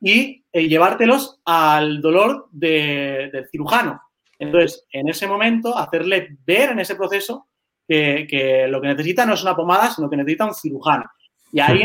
[0.00, 4.02] y llevártelos al dolor del cirujano.
[4.40, 7.46] Entonces, en ese momento, hacerle ver en ese proceso
[7.86, 11.04] que, lo que necesita no es una pomada, sino que necesita un cirujano.
[11.52, 11.82] Y ahí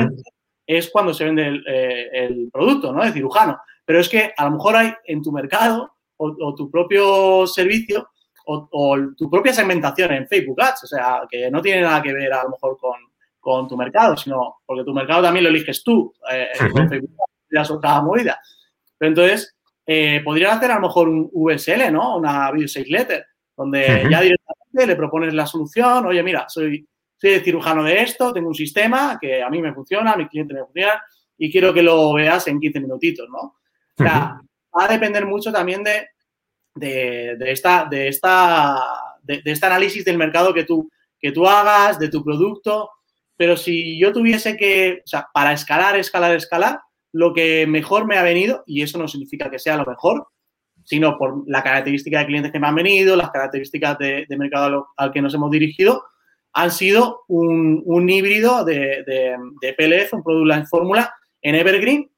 [0.65, 3.03] es cuando se vende eh, el, producto, ¿no?
[3.03, 3.59] De cirujano.
[3.85, 8.09] Pero es que a lo mejor hay en tu mercado o, tu propio servicio
[8.45, 12.31] o, tu propia segmentación en Facebook Ads, o sea, que no tiene nada que ver
[12.33, 12.77] a lo mejor
[13.39, 16.13] con, tu mercado, sino porque tu mercado también lo eliges tú.
[16.31, 17.15] Eh, en Facebook
[17.51, 18.39] ya son cada movida.
[18.97, 22.17] Pero entonces, eh, podrías hacer a lo mejor un VSL, ¿no?
[22.17, 23.25] Una video sales letter,
[23.57, 28.47] donde ya directamente le propones la solución, oye, mira, soy, soy cirujano de esto, tengo
[28.47, 31.01] un sistema que a mí me funciona, a mi cliente me funciona
[31.37, 33.39] y quiero que lo veas en 15 minutitos, ¿no?
[33.39, 34.39] O sea,
[34.77, 36.07] va a depender mucho también de,
[36.75, 38.79] de, esta, de, esta,
[39.23, 42.89] de, este análisis del mercado que tú, que tú hagas, de tu producto,
[43.35, 46.79] pero si yo tuviese que, o sea, para escalar, escalar, escalar,
[47.11, 50.27] lo que mejor me ha venido, y eso no significa que sea lo mejor,
[50.83, 55.11] sino por la característica de clientes que me han venido, las características de, mercado al,
[55.11, 56.03] que nos hemos dirigido,
[56.53, 62.11] han sido un, híbrido de, de, PLF, un Product Line Fórmula en Evergreen,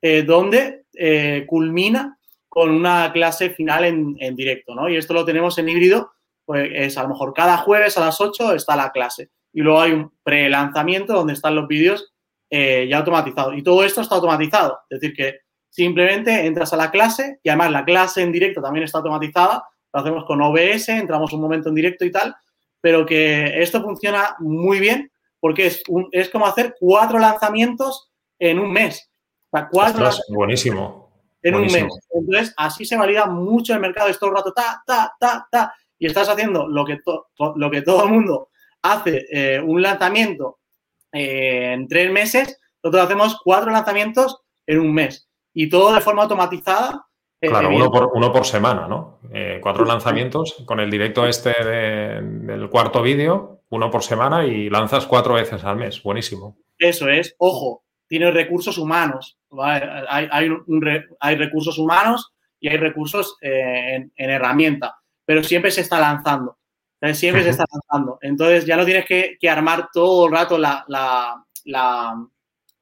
[0.00, 4.88] eh, donde eh, culmina con una clase final en, directo, ¿no?
[4.88, 6.12] Y esto lo tenemos en híbrido,
[6.44, 9.30] pues es a lo mejor cada jueves a las 8 está la clase.
[9.52, 12.12] Y luego hay un pre-lanzamiento donde están los vídeos
[12.50, 13.56] eh, ya automatizados.
[13.56, 14.78] Y todo esto está automatizado.
[14.88, 15.40] Es decir, que
[15.78, 19.62] Simplemente entras a la clase y además la clase en directo también está automatizada.
[19.92, 22.34] Lo hacemos con OBS, entramos un momento en directo y tal,
[22.80, 28.10] pero que esto funciona muy bien porque es, es como hacer cuatro lanzamientos
[28.40, 29.08] en un mes.
[29.70, 31.12] cuatro buenísimo.
[31.44, 31.86] En un mes.
[32.10, 34.08] Entonces, así se valida mucho el mercado.
[34.08, 35.74] Es todo el rato, ta, ta, ta, ta.
[35.96, 36.98] Y estás haciendo lo que,
[37.54, 38.48] lo que todo el mundo
[38.82, 40.58] hace, eh, un lanzamiento
[41.12, 42.58] eh, en tres meses.
[42.82, 45.27] Nosotros hacemos cuatro lanzamientos en un mes
[45.58, 47.04] y todo de forma automatizada.
[47.40, 49.18] Eh, claro, uno por, uno por semana, ¿no?
[49.32, 55.04] Eh, cuatro lanzamientos con el directo este del cuarto vídeo, uno por semana y lanzas
[55.06, 56.00] cuatro veces al mes.
[56.00, 56.56] Buenísimo.
[56.78, 57.34] Eso es.
[57.38, 59.36] Ojo, tiene recursos humanos.
[59.60, 66.56] Hay, hay, recursos humanos y hay recursos eh, en, herramienta, pero siempre se está lanzando.
[67.14, 68.20] Siempre se está lanzando.
[68.22, 72.14] Entonces ya no tienes que, armar todo el rato la, la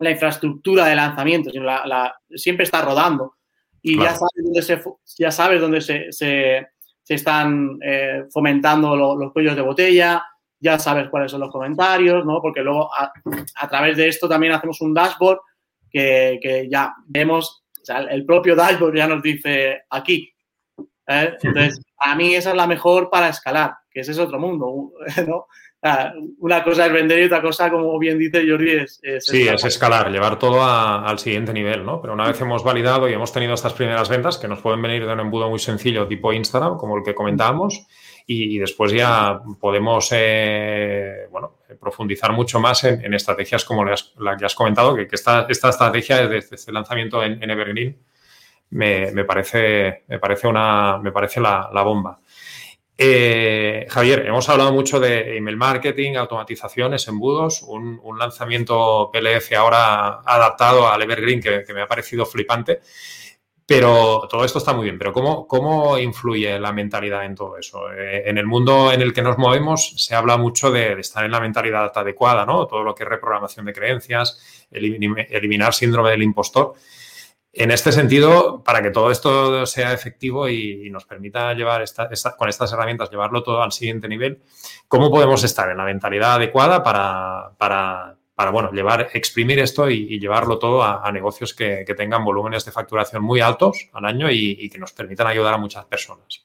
[0.00, 3.34] infraestructura de lanzamiento, sino la, siempre está rodando.
[3.82, 4.82] Y ya sabes dónde se,
[5.18, 6.66] ya sabes dónde se, se,
[7.08, 10.24] están eh, fomentando los cuellos de botella,
[10.58, 12.40] ya sabes cuáles son los comentarios, ¿no?
[12.40, 15.38] Porque luego a, través de esto también hacemos un dashboard
[15.90, 20.32] que, que ya vemos, o sea, el propio dashboard ya nos dice aquí.
[21.06, 21.36] ¿eh?
[21.40, 24.92] Entonces, a mí esa es la mejor para escalar, que ese es otro mundo,
[25.26, 25.46] ¿no?
[26.38, 29.00] Una cosa es vender y otra cosa, como bien dice Jordi, es...
[29.20, 29.54] sí, escalar.
[29.54, 32.00] es escalar, llevar todo al siguiente nivel, ¿no?
[32.00, 35.06] Pero una vez hemos validado y hemos tenido estas primeras ventas, que nos pueden venir
[35.06, 37.86] de un embudo muy sencillo tipo Instagram, como el que comentábamos,
[38.28, 44.54] y, después ya podemos, eh, bueno, profundizar mucho más en, estrategias como la que has
[44.54, 47.96] comentado, que, esta, esta, estrategia desde este lanzamiento en, Evergreen
[48.70, 52.18] me, parece, me parece, una, me parece la, bomba.
[52.98, 60.20] Eh, Javier, hemos hablado mucho de email marketing, automatizaciones, embudos, un, un lanzamiento PLF ahora
[60.24, 62.80] adaptado al Evergreen que, me ha parecido flipante.
[63.68, 67.92] Pero todo esto está muy bien, pero ¿cómo, cómo influye la mentalidad en todo eso?
[67.92, 71.32] Eh, en el mundo en el que nos movemos se habla mucho de, estar en
[71.32, 72.68] la mentalidad adecuada, ¿no?
[72.68, 76.74] Todo lo que es reprogramación de creencias, eliminar síndrome del impostor.
[77.58, 81.82] En este sentido, para que todo esto sea efectivo y, nos permita llevar
[82.36, 84.42] con estas herramientas, llevarlo todo al siguiente nivel,
[84.88, 87.52] ¿cómo podemos estar en la mentalidad adecuada para,
[88.36, 93.22] para bueno, llevar, exprimir esto y, llevarlo todo a, negocios que, tengan volúmenes de facturación
[93.22, 96.44] muy altos al año y, que nos permitan ayudar a muchas personas.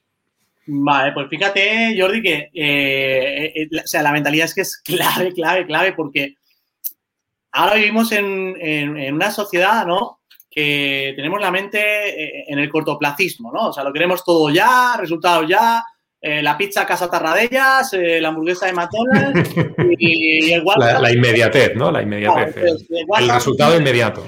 [0.64, 5.34] Vale, pues fíjate, Jordi, que eh, eh, o sea, la mentalidad es que es clave,
[5.34, 6.36] clave, clave, porque
[7.50, 10.21] ahora vivimos en, una sociedad, ¿no?
[10.54, 13.68] Que tenemos la mente eh, en el cortoplacismo, ¿no?
[13.68, 15.82] O sea, lo queremos todo ya, resultados ya,
[16.24, 19.50] eh, la pizza Casa Tarradellas, eh, la hamburguesa de McDonald's
[19.98, 21.02] y, el WhatsApp.
[21.02, 21.90] La, inmediatez, ¿no?
[21.90, 22.56] La inmediatez.
[23.18, 24.22] el, resultado inmediato.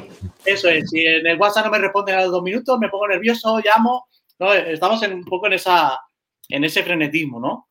[0.44, 0.90] Eso es.
[0.90, 4.08] Si en el WhatsApp no me responden a los dos minutos, me pongo nervioso, llamo.
[4.40, 4.52] ¿no?
[4.52, 6.00] Estamos en, un poco en, esa,
[6.48, 7.68] en ese frenetismo, ¿no?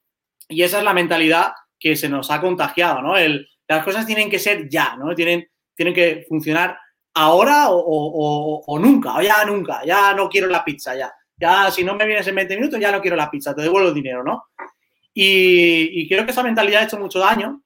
[0.48, 3.18] Y esa es la mentalidad que se nos ha contagiado, ¿no?
[3.18, 5.14] El, las cosas tienen que ser ya, ¿no?
[5.14, 6.78] Tienen, tienen que funcionar
[7.14, 11.14] ahora o, o, nunca, ya nunca, ya no quiero la pizza, ya.
[11.36, 13.90] Ya, si no me vienes en 20 minutos, ya no quiero la pizza, te devuelvo
[13.90, 14.46] el dinero, ¿no?
[15.14, 17.62] Y, creo que esa mentalidad ha hecho mucho daño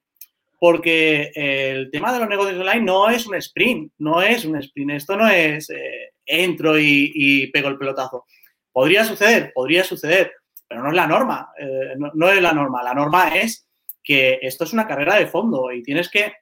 [0.58, 4.90] porque el tema de los negocios online no es un sprint, no es un sprint.
[4.90, 8.26] Esto no es eh, entro y, pego el pelotazo.
[8.72, 10.32] Podría suceder, podría suceder,
[10.66, 11.50] pero no es la norma.
[11.58, 12.82] Eh, no, es la norma.
[12.82, 13.68] La norma es
[14.02, 16.32] que esto es una carrera de fondo y tienes que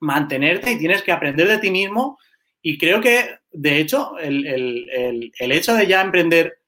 [0.00, 2.18] mantenerte y tienes que aprender de ti mismo.
[2.62, 4.86] Y creo que, de hecho, el,
[5.38, 6.58] el hecho de ya emprender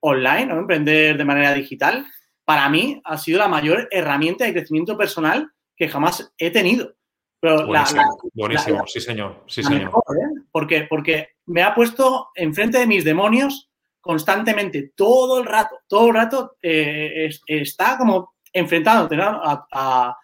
[0.00, 2.04] online o emprender de manera digital,
[2.44, 6.94] para mí ha sido la mayor herramienta de crecimiento personal que jamás he tenido.
[7.40, 9.90] Pero buenísimo, sí señor, sí señor.
[9.90, 10.42] ¿eh?
[10.50, 16.14] porque, porque me ha puesto enfrente de mis demonios constantemente, todo el rato, todo el
[16.14, 20.16] rato eh, está como enfrentándote a,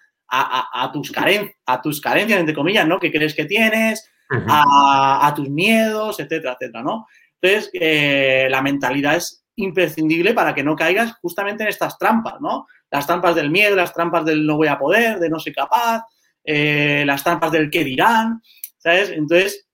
[0.92, 2.98] tus carencias, a tus carencias, entre comillas, ¿no?
[2.98, 4.10] Que crees que tienes,
[4.48, 7.06] a, tus miedos, etcétera, etcétera, ¿no?
[7.40, 12.66] Entonces, eh, la mentalidad es imprescindible para que no caigas justamente en estas trampas, ¿no?
[12.90, 16.04] Las trampas del miedo, las trampas del no voy a poder, de no soy capaz,
[16.44, 18.40] eh, las trampas del qué dirán,
[18.78, 19.10] ¿sabes?
[19.10, 19.68] Entonces,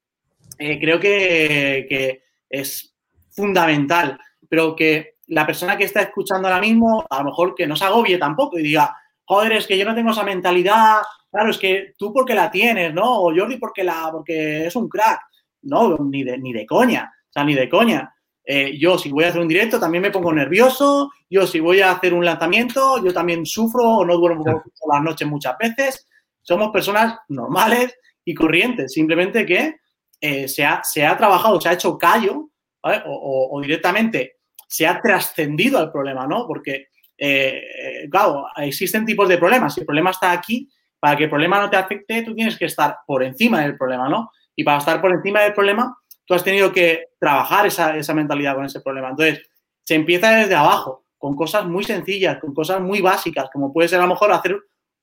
[0.59, 2.95] eh, creo que, es
[3.31, 4.19] fundamental,
[4.49, 7.85] pero que la persona que está escuchando ahora mismo, a lo mejor que no se
[7.85, 11.95] agobie tampoco y diga, joder, es que yo no tengo esa mentalidad, claro, es que
[11.97, 13.23] tú porque la tienes, ¿no?
[13.23, 15.21] O Jordi porque, la, porque es un crack.
[15.63, 18.15] No, ni de, ni de coña, o sea, ni de coña.
[18.51, 21.83] Eh, yo si voy a hacer un directo también me pongo nervioso, yo si voy
[21.83, 26.09] a hacer un lanzamiento, yo también sufro o no duermo por las noches muchas veces.
[26.41, 29.77] Somos personas normales y corrientes, simplemente que
[30.21, 32.49] eh, se, ha, se, ha, trabajado, se ha hecho callo
[32.83, 34.37] o, directamente
[34.67, 36.47] se ha trascendido al problema, ¿no?
[36.47, 36.89] Porque,
[37.19, 39.75] eh, claro, existen tipos de problemas.
[39.75, 42.67] Si el problema está aquí, para que el problema no te afecte, tú tienes que
[42.67, 44.31] estar por encima del problema, ¿no?
[44.57, 48.55] Y para estar por encima del problema, tú has tenido que trabajar esa, esa mentalidad
[48.55, 49.11] con ese problema.
[49.11, 49.47] Entonces,
[49.85, 53.99] se empieza desde abajo, con cosas muy sencillas, con cosas muy básicas, como puede ser
[53.99, 54.59] a lo mejor hacer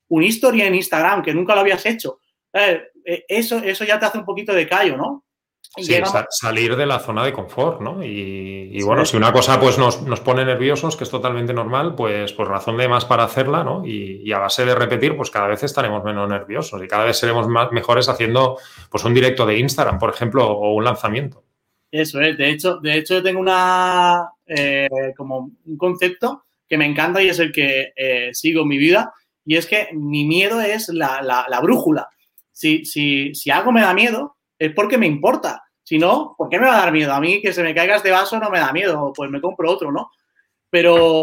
[0.08, 2.20] una historia en Instagram que nunca lo habías hecho.
[2.52, 2.90] Eh,
[3.28, 5.25] eso, eso ya te hace un poquito de callo, ¿no?
[5.78, 5.94] Sí,
[6.30, 8.02] salir de la zona de confort, ¿no?
[8.02, 12.48] Y, bueno, si una cosa pues nos, pone nerviosos, que es totalmente normal, pues, pues
[12.48, 13.86] razón de más para hacerla, ¿no?
[13.86, 17.46] Y, a base de repetir, pues cada vez estaremos menos nerviosos y cada vez seremos
[17.48, 18.58] más, mejores haciendo
[18.90, 21.44] pues un directo de Instagram, por ejemplo, o un lanzamiento.
[21.90, 27.22] Eso es, de hecho, de hecho tengo una eh, como un concepto que me encanta
[27.22, 29.12] y es el que eh, sigo en mi vida,
[29.44, 32.08] y es que mi miedo es la, la brújula.
[32.50, 35.62] Si, si, si algo me da miedo, es porque me importa.
[35.82, 37.12] Si no, ¿por qué me va a dar miedo?
[37.12, 39.70] A mí que se me caiga este vaso no me da miedo, pues me compro
[39.70, 40.10] otro, ¿no?
[40.68, 41.22] Pero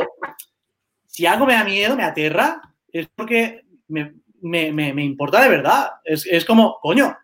[1.05, 2.61] si algo me da miedo, me aterra,
[2.91, 5.91] es porque me, importa de verdad.
[6.03, 7.15] Es, como, coño,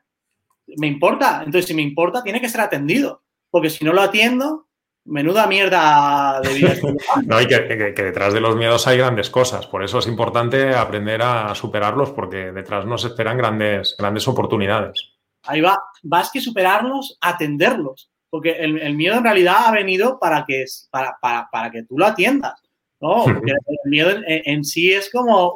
[0.78, 1.44] me importa.
[1.46, 3.24] Entonces, si me importa, tiene que ser atendido.
[3.50, 4.68] Porque si no lo atiendo,
[5.06, 6.74] menuda mierda de vida.
[7.26, 9.66] no, y que, detrás de los miedos hay grandes cosas.
[9.66, 15.19] Por eso es importante aprender a superarlos, porque detrás nos esperan grandes, grandes oportunidades.
[15.44, 15.78] Ahí va.
[16.04, 18.12] Vas que superarlos, atenderlos.
[18.30, 21.18] Porque el, miedo en realidad ha venido para que, para,
[21.52, 22.54] para, que tú lo atiendas.
[23.02, 23.24] ¿no?
[23.24, 25.56] Porque el miedo en, sí es como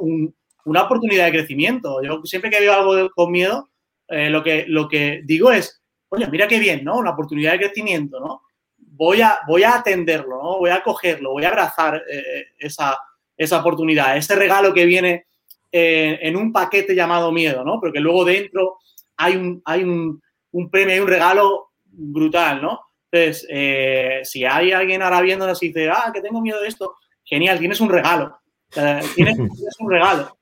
[0.65, 2.01] una oportunidad de crecimiento.
[2.01, 3.69] Yo siempre que veo algo con miedo,
[4.07, 6.97] eh, lo, que, lo que digo es, oye, mira qué bien, ¿no?
[6.97, 8.41] Una oportunidad de crecimiento, ¿no?
[8.95, 10.59] voy a, voy a atenderlo, ¿no?
[10.59, 12.97] voy a cogerlo, voy a abrazar eh, esa,
[13.35, 15.25] esa, oportunidad, ese regalo que viene
[15.71, 17.79] eh, en un paquete llamado miedo, ¿no?
[17.79, 18.77] Porque luego dentro
[19.23, 20.21] hay un, hay un,
[20.51, 22.79] un premio y un regalo brutal, ¿no?
[23.11, 26.95] Entonces, eh, si hay alguien ahora viéndonos y dice, ah, que tengo miedo de esto,
[27.23, 28.39] genial, tienes un regalo.
[29.15, 29.37] tienes,
[29.79, 30.35] un regalo.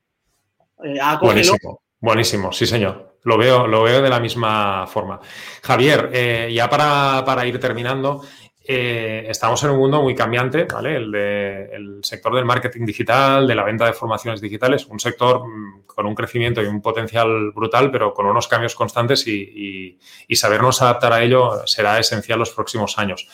[1.22, 3.18] buenísimo, buenísimo, sí, señor.
[3.24, 5.20] Lo veo, lo veo de la misma forma.
[5.62, 8.24] Javier, ya para, para, ir terminando,
[8.64, 10.96] eh, estamos en un mundo muy cambiante, ¿vale?
[10.96, 15.86] El, de, sector del marketing digital, de la venta de formaciones digitales, un sector mm,
[15.88, 19.98] con un crecimiento y un potencial brutal, pero con unos cambios constantes y,
[20.34, 23.28] sabernos adaptar a ello será esencial los próximos años.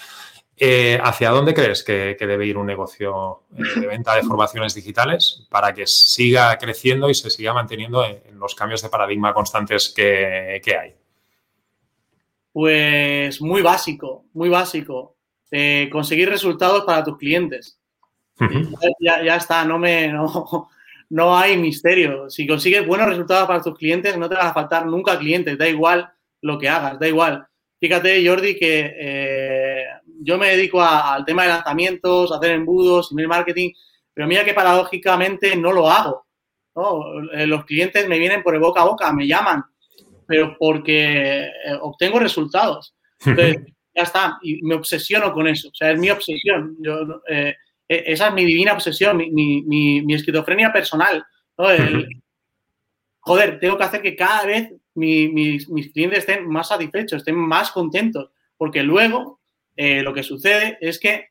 [0.56, 5.46] Eh, ¿Hacia dónde crees que, debe ir un negocio eh, de venta de formaciones digitales
[5.50, 10.78] para que siga creciendo y se siga manteniendo en, los cambios de paradigma constantes que
[10.82, 10.96] hay?
[12.52, 15.17] Pues muy básico, muy básico
[15.52, 17.80] eh, conseguir resultados para tus clientes.
[19.00, 20.14] ya, está, no, me,
[21.10, 22.30] no, hay misterio.
[22.30, 25.68] Si consigues buenos resultados para tus clientes, no te van a faltar nunca clientes, da
[25.68, 26.10] igual
[26.42, 27.48] lo que hagas, da igual.
[27.80, 29.86] Fíjate, Jordi, que eh,
[30.22, 33.72] yo me dedico al tema de lanzamientos, a hacer embudos, email marketing,
[34.14, 36.26] pero mira que paradójicamente no lo hago.
[37.34, 39.64] Eh, los clientes me vienen por el boca a boca, me llaman,
[40.28, 41.50] pero porque
[41.82, 42.96] obtengo resultados.
[43.26, 47.56] Entonces, ya está, y me obsesiono con eso, o sea, es mi obsesión, yo, eh,
[47.90, 51.26] e, esa es mi divina obsesión, mi, mi, mi, esquizofrenia personal,
[53.20, 57.72] joder, tengo que hacer que cada vez mis, mis, clientes estén más satisfechos, estén más
[57.72, 59.42] contentos, porque luego
[59.76, 61.30] eh, lo que sucede es que,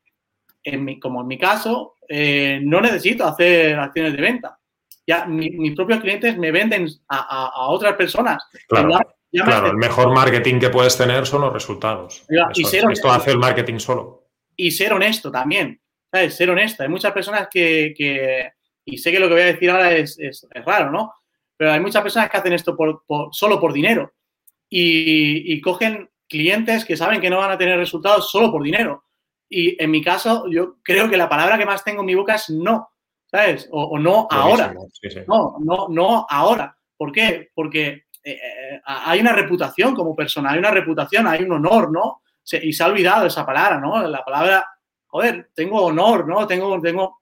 [0.63, 4.59] en mi, como en mi caso, eh, no necesito hacer acciones de venta.
[5.05, 8.43] Ya mis propios clientes me venden a, a, otras personas.
[8.67, 12.25] Claro claro, el mejor marketing que puedes tener son los resultados.
[12.29, 14.27] esto hace el marketing solo.
[14.55, 15.79] Y ser honesto también,
[16.11, 16.35] ¿sabes?
[16.35, 16.83] Ser honesto.
[16.83, 18.51] Hay muchas personas que,
[18.85, 20.17] y sé que lo que voy a decir ahora es,
[20.65, 21.13] raro, ¿no?
[21.55, 24.13] Pero hay muchas personas que hacen esto por, solo por dinero
[24.69, 29.03] y, cogen clientes que saben que no van a tener resultados solo por dinero.
[29.49, 32.35] Y en mi caso, yo creo que la palabra que más tengo en mi boca
[32.35, 32.89] es no,
[33.31, 33.67] ¿sabes?
[33.71, 34.73] O, no ahora.
[35.27, 36.77] No, no, no ahora.
[36.97, 37.49] ¿Por qué?
[37.53, 42.23] Porque eh, eh, hay una reputación como persona, hay una reputación, hay un honor, ¿no?
[42.61, 44.05] y se ha olvidado esa palabra, ¿no?
[44.07, 44.65] La palabra,
[45.07, 46.45] joder, tengo honor, ¿no?
[46.45, 47.21] Tengo, tengo,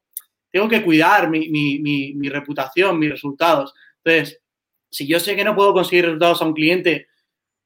[0.52, 3.74] tengo que cuidar mi, mi, reputación, mis resultados.
[4.04, 4.42] Entonces,
[4.90, 7.08] si yo sé que no puedo conseguir resultados a un cliente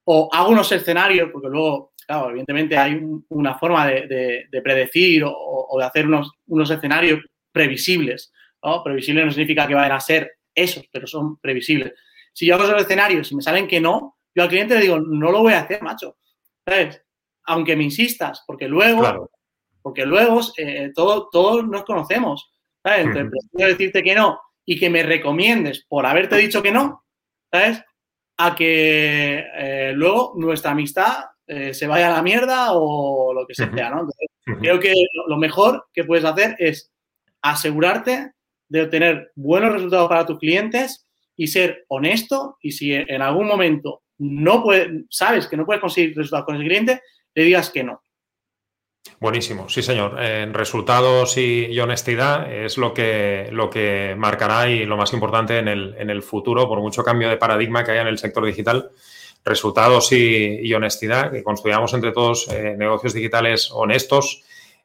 [0.06, 5.86] o hago unos escenarios, porque luego, claro, evidentemente hay una forma de, predecir o, de
[5.86, 7.22] hacer unos, unos escenarios
[7.52, 8.34] previsibles,
[8.64, 8.84] ¿no?
[8.84, 11.94] Previsibles no significa que vayan a ser esos, pero son previsibles.
[12.40, 14.98] Si yo hago esos escenarios y me salen que no, yo al cliente le digo,
[14.98, 16.16] no lo voy a hacer, macho.
[16.66, 17.04] ¿Sabes?
[17.44, 19.30] Aunque me insistas, porque luego,
[19.82, 22.50] porque luego eh, todo, todos nos conocemos.
[22.82, 23.08] ¿Sabes?
[23.08, 27.04] Entonces, prefiero decirte que no y que me recomiendes por haberte dicho que no,
[27.52, 27.84] ¿sabes?
[28.38, 33.54] A que eh, luego nuestra amistad eh, se vaya a la mierda o lo que
[33.54, 34.00] sea, ¿no?
[34.00, 34.30] Entonces,
[34.62, 34.94] creo que
[35.28, 36.90] lo mejor que puedes hacer es
[37.42, 38.32] asegurarte
[38.70, 41.06] de obtener buenos resultados para tus clientes
[41.40, 46.14] y ser honesto y si en algún momento no puede, sabes que no puedes conseguir
[46.14, 47.02] resultados con el cliente,
[47.34, 48.04] le digas que no.
[49.22, 50.16] Buenísimo, sí señor.
[50.52, 55.96] Resultados y, honestidad es lo que, lo que marcará y lo más importante en el,
[55.98, 58.92] en el, futuro, por mucho cambio de paradigma que haya en el sector digital.
[59.46, 64.44] Resultados y, honestidad, que construyamos entre todos eh, negocios digitales honestos,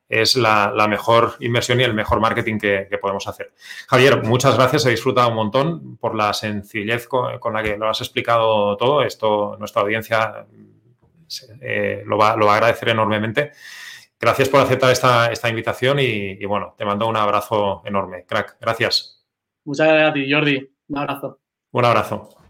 [0.09, 3.53] es la, mejor inversión y el mejor marketing que, podemos hacer.
[3.89, 8.01] Javier, muchas gracias, he disfrutado un montón por la sencillez con, la que lo has
[8.01, 9.03] explicado todo.
[9.03, 10.47] Esto nuestra audiencia
[11.61, 13.53] eh, lo, va, a agradecer enormemente.
[14.21, 18.25] Gracias por aceptar esta, invitación y, y, bueno, te mando un abrazo enorme.
[18.25, 19.25] Crack, gracias.
[19.65, 20.71] Muchas gracias a ti, Jordi.
[20.89, 21.41] Un abrazo.
[21.73, 22.44] Un abrazo.